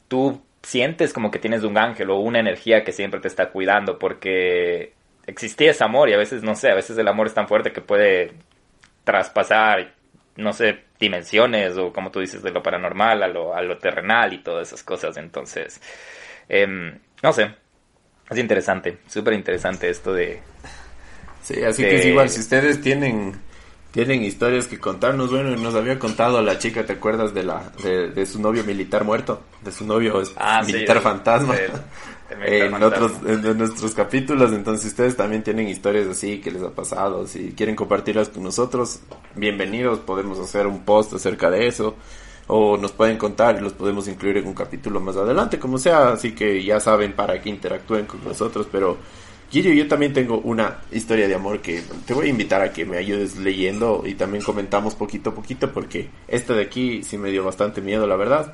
[0.09, 3.97] tú sientes como que tienes un ángel o una energía que siempre te está cuidando
[3.97, 4.91] porque
[5.25, 7.71] existía ese amor y a veces, no sé, a veces el amor es tan fuerte
[7.71, 8.33] que puede
[9.05, 9.93] traspasar,
[10.35, 14.33] no sé, dimensiones o como tú dices, de lo paranormal a lo, a lo terrenal
[14.33, 15.15] y todas esas cosas.
[15.15, 15.81] Entonces,
[16.49, 16.67] eh,
[17.23, 17.49] no sé,
[18.29, 20.41] es interesante, súper interesante esto de...
[21.47, 23.39] Sí, así que es igual, si ustedes tienen
[23.91, 25.31] tienen historias que contarnos.
[25.31, 29.05] Bueno, nos había contado a la chica, ¿te acuerdas de la de, su novio militar
[29.05, 29.43] muerto?
[29.63, 31.55] De su novio ah, militar fantasma.
[32.45, 37.25] en otros en nuestros capítulos, entonces ustedes también tienen historias así que les ha pasado,
[37.25, 38.99] si quieren compartirlas con nosotros,
[39.33, 41.95] bienvenidos, podemos hacer un post acerca de eso
[42.47, 46.09] o nos pueden contar y los podemos incluir en un capítulo más adelante, como sea,
[46.09, 48.97] así que ya saben para que interactúen con nosotros, pero
[49.49, 52.85] Girio, yo también tengo una historia de amor que te voy a invitar a que
[52.85, 57.31] me ayudes leyendo y también comentamos poquito a poquito porque esta de aquí sí me
[57.31, 58.53] dio bastante miedo, la verdad.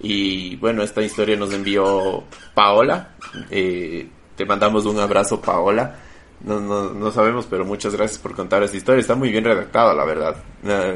[0.00, 2.24] Y bueno, esta historia nos envió
[2.54, 3.14] Paola.
[3.50, 5.96] Eh, te mandamos un abrazo, Paola.
[6.40, 9.00] No, no, no sabemos, pero muchas gracias por contar esta historia.
[9.00, 10.36] Está muy bien redactada, la verdad.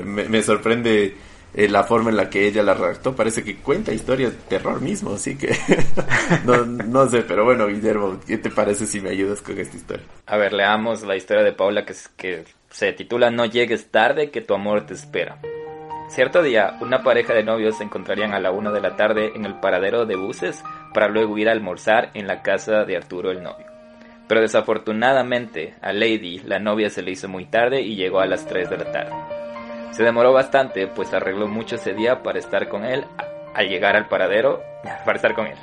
[0.05, 1.15] Me, me sorprende
[1.57, 4.81] eh, la forma en la que ella la redactó parece que cuenta historias de terror
[4.81, 5.57] mismo, así que
[6.45, 10.05] no, no sé, pero bueno, Guillermo, ¿qué te parece si me ayudas con esta historia?
[10.27, 14.43] A ver, leamos la historia de Paula que, que se titula No llegues tarde, que
[14.43, 15.39] tu amor te espera.
[16.09, 19.45] Cierto día, una pareja de novios se encontrarían a la una de la tarde en
[19.45, 20.63] el paradero de buses
[20.95, 23.67] para luego ir a almorzar en la casa de Arturo el novio.
[24.29, 28.47] Pero desafortunadamente a Lady, la novia, se le hizo muy tarde y llegó a las
[28.47, 29.36] 3 de la tarde.
[29.93, 33.05] Se demoró bastante, pues arregló mucho ese día para estar con él.
[33.55, 34.63] Al llegar al paradero,
[35.05, 35.57] para estar con él.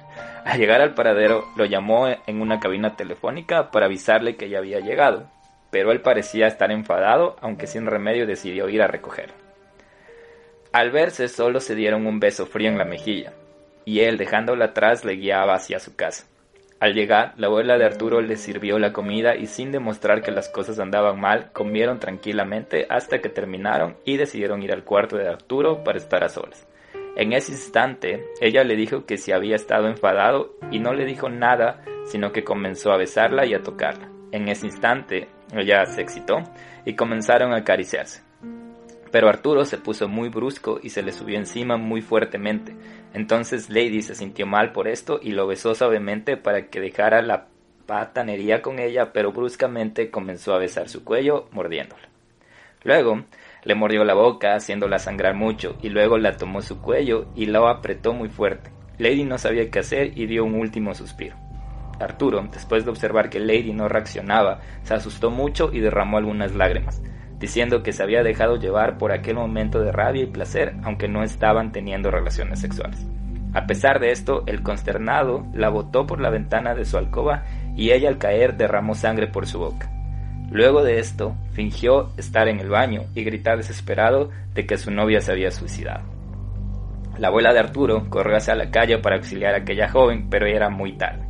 [0.46, 4.80] Al llegar al paradero, lo llamó en una cabina telefónica para avisarle que ya había
[4.80, 5.30] llegado,
[5.70, 9.32] pero él parecía estar enfadado, aunque sin remedio decidió ir a recoger.
[10.72, 13.34] Al verse, solo se dieron un beso frío en la mejilla,
[13.86, 16.26] y él, dejándola atrás, le guiaba hacia su casa.
[16.84, 20.50] Al llegar, la abuela de Arturo le sirvió la comida y sin demostrar que las
[20.50, 25.82] cosas andaban mal, comieron tranquilamente hasta que terminaron y decidieron ir al cuarto de Arturo
[25.86, 26.68] para estar a solas.
[27.16, 31.30] En ese instante, ella le dijo que si había estado enfadado y no le dijo
[31.30, 34.10] nada, sino que comenzó a besarla y a tocarla.
[34.34, 36.44] En ese instante, ella se excitó
[36.84, 38.24] y comenzaron a acariciarse.
[39.14, 42.76] Pero Arturo se puso muy brusco y se le subió encima muy fuertemente.
[43.14, 47.46] Entonces Lady se sintió mal por esto y lo besó suavemente para que dejara la
[47.86, 52.10] patanería con ella, pero bruscamente comenzó a besar su cuello, mordiéndola.
[52.82, 53.24] Luego
[53.64, 57.68] le mordió la boca, haciéndola sangrar mucho, y luego la tomó su cuello y lo
[57.68, 58.72] apretó muy fuerte.
[58.98, 61.36] Lady no sabía qué hacer y dio un último suspiro.
[62.00, 67.00] Arturo, después de observar que Lady no reaccionaba, se asustó mucho y derramó algunas lágrimas
[67.44, 71.24] diciendo que se había dejado llevar por aquel momento de rabia y placer, aunque no
[71.24, 73.06] estaban teniendo relaciones sexuales.
[73.54, 77.44] A pesar de esto, el consternado la botó por la ventana de su alcoba
[77.76, 79.92] y ella al caer derramó sangre por su boca.
[80.52, 85.20] Luego de esto, fingió estar en el baño y gritar desesperado de que su novia
[85.20, 86.06] se había suicidado.
[87.18, 90.70] La abuela de Arturo corrió hacia la calle para auxiliar a aquella joven, pero era
[90.70, 91.28] muy tarde.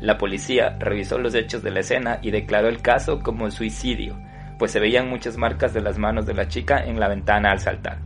[0.00, 4.16] La policía revisó los hechos de la escena y declaró el caso como suicidio,
[4.58, 7.60] pues se veían muchas marcas de las manos de la chica en la ventana al
[7.60, 7.98] saltar.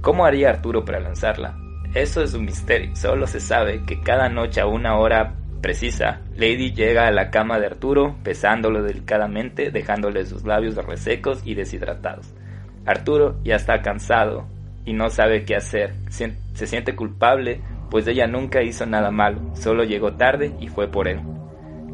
[0.00, 1.56] ¿Cómo haría Arturo para lanzarla?
[1.94, 6.72] Eso es un misterio, solo se sabe que cada noche a una hora precisa, Lady
[6.72, 12.34] llega a la cama de Arturo, besándolo delicadamente, dejándole sus labios resecos y deshidratados.
[12.84, 14.44] Arturo ya está cansado
[14.84, 19.84] y no sabe qué hacer, se siente culpable, pues ella nunca hizo nada malo, solo
[19.84, 21.20] llegó tarde y fue por él.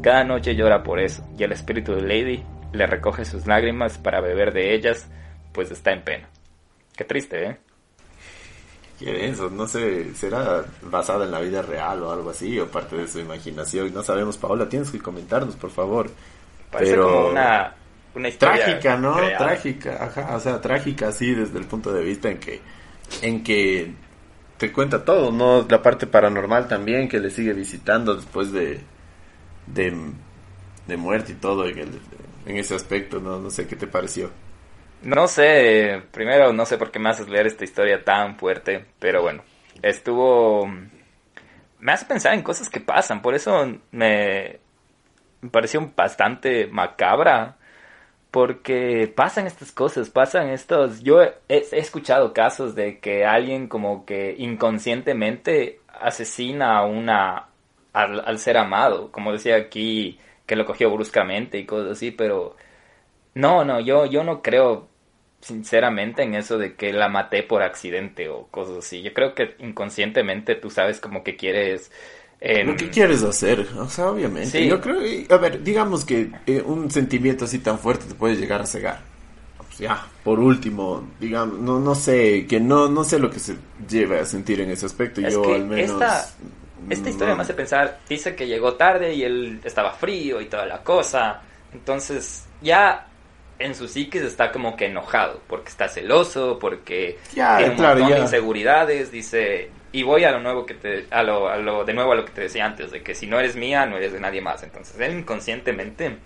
[0.01, 4.21] Cada noche llora por eso, y el espíritu de Lady le recoge sus lágrimas para
[4.21, 5.07] beber de ellas,
[5.53, 6.29] pues está en pena.
[6.95, 7.57] Qué triste, ¿eh?
[8.99, 12.95] Qué denso, no sé, será basada en la vida real o algo así, o parte
[12.97, 16.11] de su imaginación, no sabemos, Paola, tienes que comentarnos, por favor.
[16.69, 17.73] Parece como una,
[18.13, 19.15] una historia trágica, ¿no?
[19.15, 22.61] Trágica, ajá, o sea, trágica sí desde el punto de vista en que
[23.21, 23.91] en que
[24.57, 25.65] te cuenta todo, ¿no?
[25.67, 28.81] La parte paranormal también que le sigue visitando después de
[29.65, 29.97] de,
[30.87, 31.99] de muerte y todo en el,
[32.45, 34.31] en ese aspecto, no, no sé qué te pareció.
[35.03, 39.21] No sé, primero no sé por qué me haces leer esta historia tan fuerte, pero
[39.21, 39.43] bueno,
[39.81, 40.67] estuvo...
[41.79, 44.59] Me hace pensar en cosas que pasan, por eso me,
[45.41, 47.57] me pareció bastante macabra,
[48.29, 51.01] porque pasan estas cosas, pasan estos...
[51.01, 57.47] Yo he, escuchado casos de que alguien como que inconscientemente asesina a una...
[57.91, 60.19] al ser amado, como decía aquí
[60.51, 62.57] que lo cogió bruscamente y cosas así, pero
[63.35, 64.85] no, no, yo, yo no creo
[65.39, 69.01] sinceramente en eso de que la maté por accidente o cosas así.
[69.01, 71.89] Yo creo que inconscientemente tú sabes como que quieres...
[72.41, 74.67] Eh, lo que quieres hacer, o sea, obviamente.
[74.67, 78.59] Yo creo, a ver, digamos que eh, un sentimiento así tan fuerte te puede llegar
[78.59, 78.99] a cegar.
[79.55, 83.55] Pues ya, por último, digamos, no, no sé, que no, no sé lo que se
[83.89, 85.21] lleva a sentir en ese aspecto.
[85.21, 85.91] yo al menos...
[85.91, 86.27] Esta
[86.89, 90.83] historia me hace pensar, dice que llegó tarde y él estaba frío y toda la
[90.83, 91.41] cosa.
[91.73, 93.07] Entonces, ya
[93.59, 98.11] en su psiquis está como que enojado, porque está celoso, porque ya, tiene un montón
[98.11, 101.93] de inseguridades, dice, y voy a lo nuevo que te, a lo, a lo, de
[101.93, 104.13] nuevo a lo que te decía antes, de que si no eres mía, no eres
[104.13, 104.63] de nadie más.
[104.63, 106.17] Entonces, él inconscientemente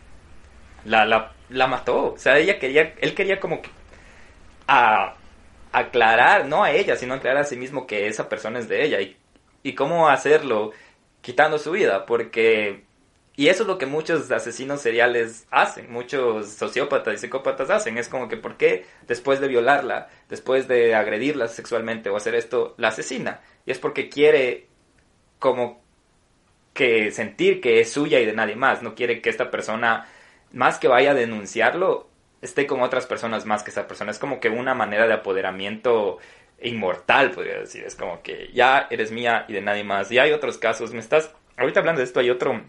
[0.86, 2.14] la, la, la mató.
[2.14, 3.70] O sea, ella quería, él quería como que
[4.68, 5.16] a,
[5.72, 9.02] aclarar, no a ella, sino aclarar a sí mismo que esa persona es de ella.
[9.02, 9.18] Y
[9.66, 10.74] y cómo hacerlo
[11.22, 12.86] quitando su vida, porque...
[13.36, 17.98] Y eso es lo que muchos asesinos seriales hacen, muchos sociópatas y psicópatas hacen.
[17.98, 22.76] Es como que, ¿por qué después de violarla, después de agredirla sexualmente o hacer esto,
[22.78, 23.42] la asesina?
[23.66, 24.68] Y es porque quiere
[25.40, 25.82] como
[26.74, 28.84] que sentir que es suya y de nadie más.
[28.84, 30.08] No quiere que esta persona,
[30.52, 32.08] más que vaya a denunciarlo,
[32.44, 34.12] esté con otras personas más que esa persona.
[34.12, 36.20] Es como que una manera de apoderamiento
[36.62, 37.84] inmortal, podría decir.
[37.84, 40.12] Es como que ya eres mía y de nadie más.
[40.12, 40.94] Y hay otros casos.
[40.94, 41.34] Me estás.
[41.58, 42.62] Ahorita hablando de esto, hay otro.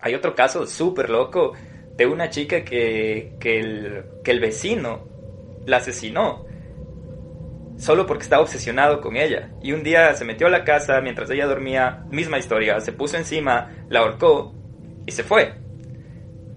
[0.00, 1.54] Hay otro caso súper loco
[1.96, 5.08] de una chica que, que, el, que el vecino
[5.66, 6.46] la asesinó.
[7.76, 9.50] solo porque estaba obsesionado con ella.
[9.62, 13.16] Y un día se metió a la casa mientras ella dormía, misma historia, se puso
[13.16, 14.54] encima, la ahorcó
[15.06, 15.54] y se fue.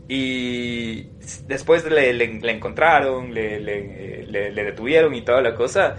[0.07, 1.03] Y
[1.47, 5.95] después le, encontraron, le, le, detuvieron y toda la cosa.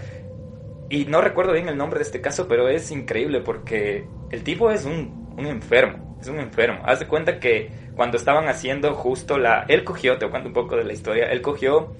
[0.89, 4.69] Y no recuerdo bien el nombre de este caso, pero es increíble porque el tipo
[4.69, 6.81] es un, un enfermo, es un enfermo.
[6.85, 9.65] Haz de cuenta que cuando estaban haciendo justo la...
[9.67, 11.95] Él cogió, te cuento un poco de la historia, él cogió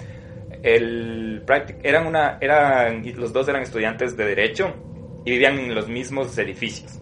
[0.61, 1.43] el...
[1.81, 2.37] Eran una...
[2.41, 4.73] Eran, los dos eran estudiantes de Derecho
[5.25, 6.99] y vivían en los mismos edificios.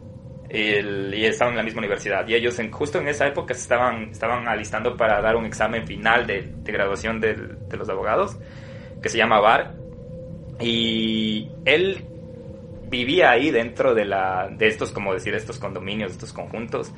[0.49, 2.27] y estaban en la misma universidad.
[2.27, 5.85] Y ellos en, justo en esa época se estaban, estaban alistando para dar un examen
[5.87, 8.37] final de, de graduación de, de los abogados,
[9.01, 9.80] que se llama VAR.
[10.61, 12.05] Y él
[12.89, 16.93] vivía ahí dentro de, la, de estos, como decir, estos condominios, estos conjuntos.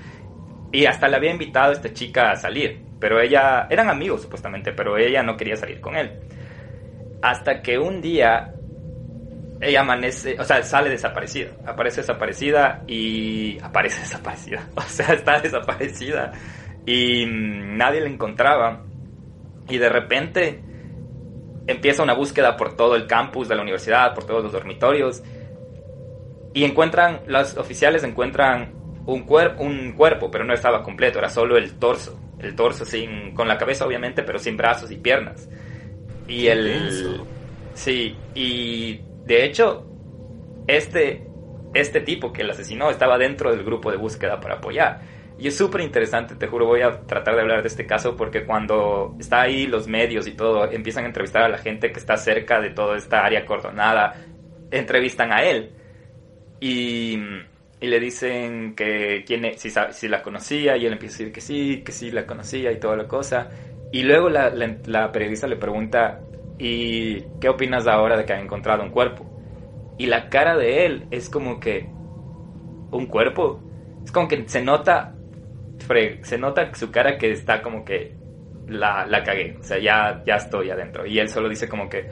[0.72, 2.82] Y hasta le había invitado a esta chica a salir.
[3.00, 6.20] Pero ella, eran amigos supuestamente, pero ella no quería salir con él.
[7.22, 8.54] Hasta que un día
[9.62, 11.52] ella amanece, o sea, sale desaparecida.
[11.66, 14.68] Aparece desaparecida y aparece desaparecida.
[14.76, 16.32] O sea, está desaparecida.
[16.86, 18.84] Y mm, nadie la encontraba.
[19.70, 20.60] Y de repente
[21.68, 25.24] empieza una búsqueda por todo el campus de la universidad, por todos los dormitorios.
[26.54, 28.74] Y encuentran, los oficiales encuentran
[29.06, 29.26] un,
[29.60, 32.20] un cuerpo, pero no estaba completo, era solo el torso.
[32.40, 35.50] El torso sin, con la cabeza obviamente, pero sin brazos y piernas.
[36.28, 37.22] Y el...
[37.74, 39.86] Sí, y de hecho,
[40.68, 41.28] este,
[41.74, 45.02] este tipo que el asesinó estaba dentro del grupo de búsqueda para apoyar.
[45.44, 48.46] Y es súper interesante, te juro, voy a tratar de hablar de este caso porque
[48.46, 52.16] cuando está ahí los medios y todo, empiezan a entrevistar a la gente que está
[52.16, 54.14] cerca de toda esta área cordonada,
[54.72, 55.74] entrevistan a él.
[56.62, 57.20] Y
[57.84, 61.42] y le dicen que quién si, si, la conocía y él empieza a decir que
[61.42, 63.50] sí, que sí la conocía y toda la cosa.
[63.92, 64.50] Y luego la,
[64.86, 66.22] la, periodista le pregunta,
[66.58, 69.26] ¿y qué opinas ahora de que ha encontrado un cuerpo?
[69.98, 71.90] Y la cara de él es como que,
[72.92, 73.60] ¿un cuerpo?
[74.06, 75.13] Es como que se nota,
[76.22, 78.16] se nota su cara que está como que
[78.68, 81.06] la, la cagué, o sea, ya, ya estoy adentro.
[81.06, 82.08] Y él solo dice como que,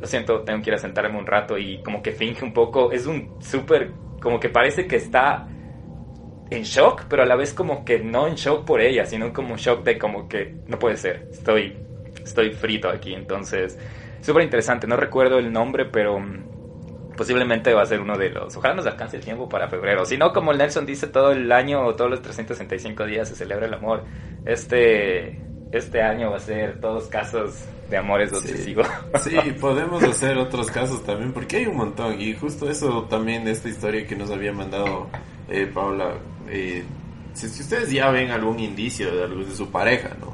[0.00, 2.92] lo siento, tengo que ir a sentarme un rato y como que finge un poco,
[2.92, 5.46] es un súper como que parece que está
[6.50, 9.56] en shock, pero a la vez como que no en shock por ella, sino como
[9.56, 11.76] shock de como que no puede ser, estoy,
[12.22, 13.78] estoy frito aquí, entonces
[14.20, 16.53] súper interesante, no recuerdo el nombre, pero mm,
[17.16, 20.16] posiblemente va a ser uno de los, ojalá nos alcance el tiempo para febrero, si
[20.16, 23.74] no como Nelson dice todo el año o todos los 365 días se celebra el
[23.74, 24.04] amor,
[24.44, 25.40] este,
[25.72, 28.86] este año va a ser todos casos de amores obsesivos.
[29.22, 32.20] Sí, podemos hacer otros casos también, porque hay un montón.
[32.20, 35.08] Y justo eso también, esta historia que nos había mandado
[35.48, 36.14] eh, Paula.
[36.48, 36.84] Eh,
[37.32, 40.32] si, ustedes ya ven algún indicio de, de su pareja, ¿no?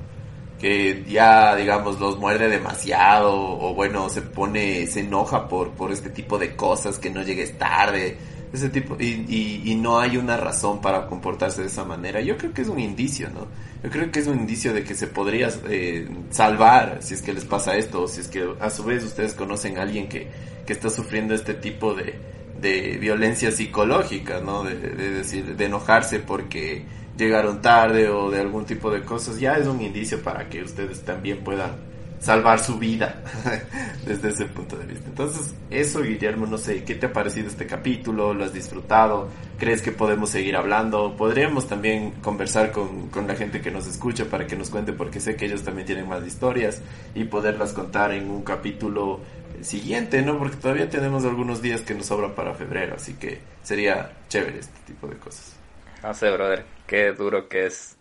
[0.60, 6.10] Que ya, digamos, los muerde demasiado, o bueno, se pone, se enoja por, por este
[6.10, 8.18] tipo de cosas, que no llegues tarde,
[8.52, 12.20] ese tipo, y, y, no hay una razón para comportarse de esa manera.
[12.20, 13.46] Yo creo que es un indicio, ¿no?
[13.82, 17.32] Yo creo que es un indicio de que se podría eh, salvar si es que
[17.32, 20.26] les pasa esto, o si es que a su vez ustedes conocen a alguien que,
[20.66, 22.16] que está sufriendo este tipo de,
[22.60, 24.64] de violencia psicológica, ¿no?
[24.64, 26.84] De, de, decir, de enojarse porque
[27.20, 31.02] llegaron tarde o de algún tipo de cosas, ya es un indicio para que ustedes
[31.02, 31.72] también puedan
[32.18, 33.22] salvar su vida
[34.06, 35.08] desde ese punto de vista.
[35.08, 38.34] Entonces, eso Guillermo, no sé, ¿qué te ha parecido este capítulo?
[38.34, 39.28] ¿Lo has disfrutado?
[39.58, 41.14] ¿Crees que podemos seguir hablando?
[41.16, 45.20] Podríamos también conversar con, con la gente que nos escucha para que nos cuente, porque
[45.20, 46.80] sé que ellos también tienen más historias
[47.14, 49.20] y poderlas contar en un capítulo
[49.60, 50.38] siguiente, ¿no?
[50.38, 54.78] Porque todavía tenemos algunos días que nos sobran para febrero, así que sería chévere este
[54.86, 55.59] tipo de cosas.
[56.02, 57.96] No sé, brother, qué duro que es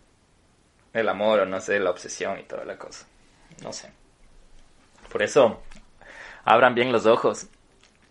[0.94, 3.06] el amor o no sé, la obsesión y toda la cosa.
[3.64, 3.92] No sé.
[5.12, 5.62] Por eso,
[6.46, 7.48] abran bien los ojos.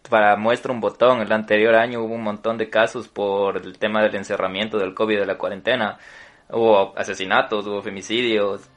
[0.09, 4.03] Para muestra un botón, el anterior año hubo un montón de casos por el tema
[4.03, 5.99] del encerramiento del COVID, de la cuarentena.
[6.51, 8.69] Hubo asesinatos, hubo femicidios.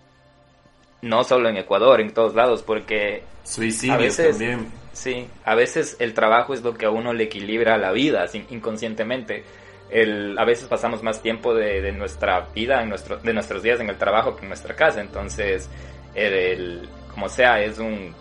[1.01, 3.23] No solo en Ecuador, en todos lados, porque...
[3.43, 4.71] Suicidios también.
[4.93, 9.45] Sí, a veces el trabajo es lo que a uno le equilibra la vida inconscientemente.
[9.91, 13.89] El, a veces pasamos más tiempo de, nuestra vida, en nuestro, de nuestros días en
[13.89, 15.01] el trabajo que en nuestra casa.
[15.01, 15.69] Entonces,
[16.15, 18.13] el, como sea, es un...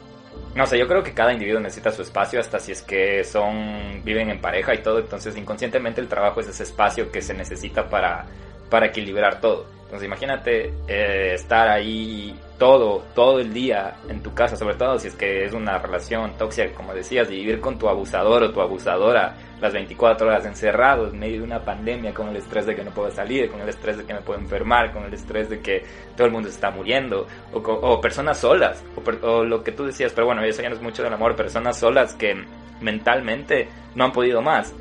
[0.54, 4.02] No sé, yo creo que cada individuo necesita su espacio, hasta si es que son,
[4.04, 7.88] viven en pareja y todo, entonces inconscientemente el trabajo es ese espacio que se necesita
[7.88, 8.26] para,
[8.68, 9.66] para equilibrar todo.
[9.84, 15.08] Entonces imagínate eh, estar ahí todo, todo el día en tu casa, sobre todo si
[15.08, 18.60] es que es una relación tóxica, como decías, y vivir con tu abusador o tu
[18.60, 22.84] abusadora las 24 horas encerrado en medio de una pandemia con el estrés de que
[22.84, 25.60] no puedo salir, con el estrés de que me puedo enfermar, con el estrés de
[25.60, 25.84] que
[26.16, 28.82] todo el mundo se está muriendo, o, personas solas,
[29.22, 31.78] o, lo que tú decías, pero bueno, eso ya no es mucho del amor, personas
[31.78, 32.34] solas que
[32.80, 34.74] mentalmente no han podido más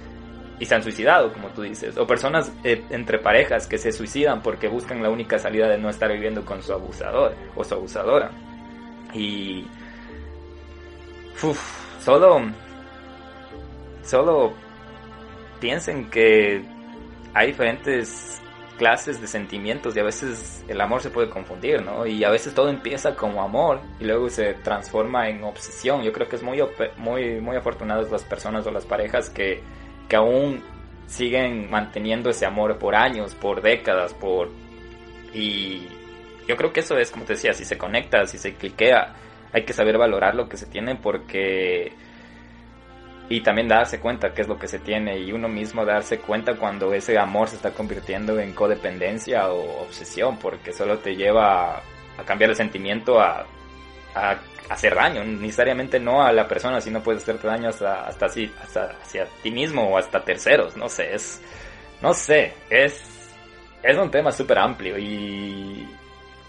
[0.59, 1.97] y se han suicidado, como tú dices.
[1.97, 5.89] O personas eh, entre parejas que se suicidan porque buscan la única salida de no
[5.89, 8.31] estar viviendo con su abusador o su abusadora.
[9.13, 9.65] Y...
[12.03, 12.41] solo...
[14.03, 14.53] Solo
[15.59, 16.63] piensen que
[17.33, 18.41] hay diferentes
[18.77, 22.07] clases de sentimientos y a veces el amor se puede confundir, ¿no?
[22.07, 26.01] Y a veces todo empieza como amor y luego se transforma en obsesión.
[26.01, 26.59] Yo creo que es muy,
[26.97, 29.61] muy, muy afortunadas las personas o las parejas que,
[30.07, 30.63] que aún
[31.07, 34.49] siguen manteniendo ese amor por años, por décadas, por...
[35.33, 35.87] Y
[36.47, 39.13] yo creo que eso es, como te decía, si se conecta, si se cliquea,
[39.51, 41.91] hay que saber valorar lo que se tiene porque
[43.29, 46.55] y también darse cuenta qué es lo que se tiene y uno mismo darse cuenta
[46.55, 52.23] cuando ese amor se está convirtiendo en codependencia o obsesión, porque solo te lleva a,
[52.25, 53.45] cambiar el sentimiento a,
[54.69, 58.97] hacer daño, necesariamente no a la persona, sino puede hacerte daño hasta, hasta así, hasta
[59.01, 61.41] hacia ti mismo o hasta terceros, no sé, es,
[62.01, 63.31] no sé, es,
[63.81, 65.87] es un tema súper amplio y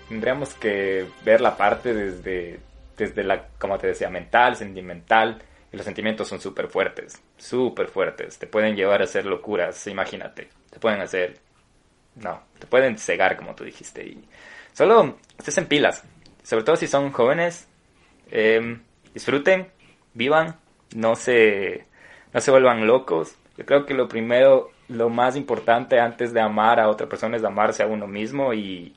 [0.09, 2.59] tendríamos que ver la parte desde,
[2.97, 5.41] desde la, como te decía, mental, sentimental,
[5.73, 8.39] y los sentimientos son súper fuertes, súper fuertes.
[8.39, 10.49] Te pueden llevar a hacer locuras, imagínate.
[10.71, 11.39] Te pueden hacer...
[12.17, 14.05] No, te pueden cegar, como tú dijiste.
[14.05, 14.25] Y
[14.73, 16.03] solo estés en pilas.
[16.43, 17.69] Sobre todo si son jóvenes.
[18.31, 18.83] Em,
[19.15, 19.69] disfruten,
[20.13, 20.57] vivan,
[20.95, 21.87] no se,
[22.33, 23.37] no se vuelvan locos.
[23.57, 27.45] Yo creo que lo primero, lo más importante antes de amar a otra persona es
[27.45, 28.97] amarse a uno mismo y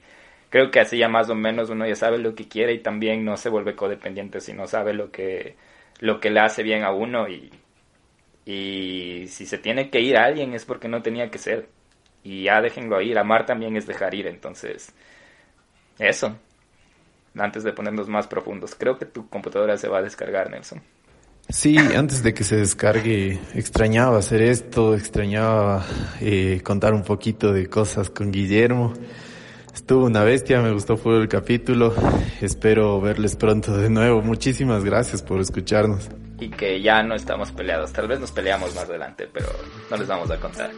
[0.50, 3.26] creo que así ya más o menos uno ya sabe lo que quiere y también
[3.26, 5.56] no se vuelve codependiente si no sabe lo que
[6.04, 7.50] lo que le hace bien a uno y,
[8.46, 11.70] y si se tiene que ir a alguien es porque no tenía que ser.
[12.24, 13.18] Y ya déjenlo ir.
[13.18, 14.28] Amar también es dejar ir.
[14.28, 14.94] Entonces,
[15.98, 16.36] eso.
[17.38, 18.76] Antes de ponernos más profundos.
[18.76, 20.82] Creo que tu computadora se va a descargar, Nelson.
[21.48, 25.86] Sí, antes de que se descargue, extrañaba hacer esto, extrañaba
[26.20, 28.94] eh, contar un poquito de cosas con Guillermo.
[29.74, 31.96] Estuvo una bestia, me gustó fue el capítulo.
[32.42, 34.22] Espero verles pronto de nuevo.
[34.22, 36.10] Muchísimas gracias por escucharnos.
[36.40, 37.92] Y que ya no estamos peleados.
[37.92, 39.48] Tal vez nos peleamos más adelante, pero
[39.90, 40.70] no les vamos a contar.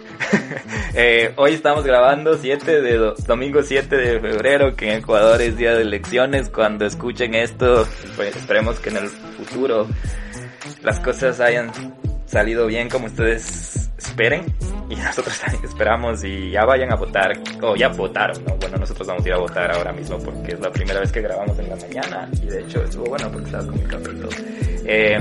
[0.93, 5.75] eh, hoy estamos grabando 7 de domingo 7 de febrero, que en Ecuador es día
[5.75, 6.49] de elecciones.
[6.49, 7.85] Cuando escuchen esto,
[8.15, 9.87] pues esperemos que en el futuro
[10.83, 11.69] las cosas hayan
[12.25, 13.74] salido bien como ustedes
[14.07, 14.45] esperen
[14.89, 18.55] y nosotros también esperamos y ya vayan a votar o ya votaron, ¿no?
[18.57, 21.21] Bueno, nosotros vamos a ir a votar ahora mismo porque es la primera vez que
[21.21, 24.29] grabamos en la mañana y de hecho estuvo bueno porque estaba con mi capítulo.
[24.85, 25.19] Eh,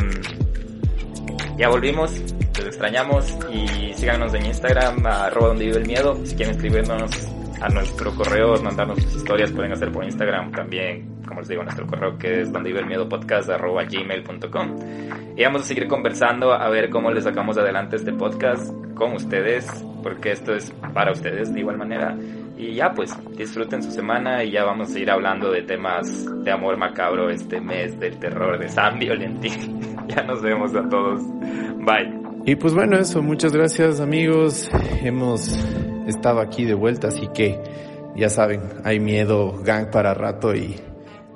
[1.57, 2.11] ya volvimos,
[2.59, 6.19] los extrañamos y síganos en Instagram, arroba donde vive el miedo.
[6.25, 7.11] Si quieren escribirnos
[7.61, 11.87] a nuestro correo, mandarnos sus historias, pueden hacer por Instagram también, como les digo, nuestro
[11.87, 12.71] correo que es donde
[13.53, 13.85] arroba.
[15.37, 19.67] Y vamos a seguir conversando a ver cómo les sacamos adelante este podcast con ustedes,
[20.03, 22.17] porque esto es para ustedes de igual manera.
[22.57, 26.53] Y ya pues, disfruten su semana y ya vamos a ir hablando de temas de
[26.53, 29.81] amor macabro este mes, del terror, de San Violentín.
[30.09, 31.21] ya nos vemos a todos.
[31.79, 32.23] Bye.
[32.47, 34.71] Y pues bueno, eso, muchas gracias amigos.
[35.03, 35.49] Hemos
[36.07, 37.59] estado aquí de vuelta, así que
[38.15, 40.77] ya saben, hay miedo gang para rato y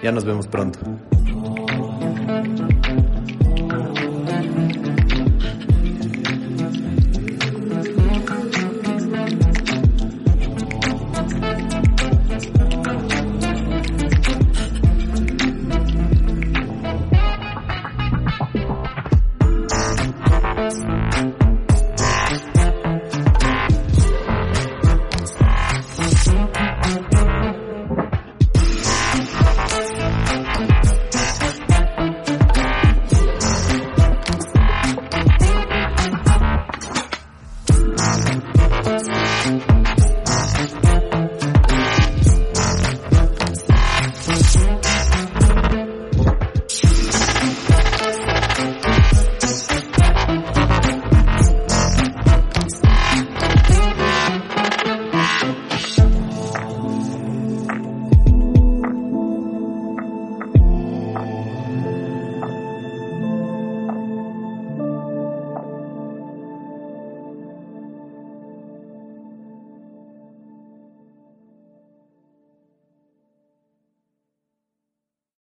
[0.02, 0.78] ya nos vemos pronto.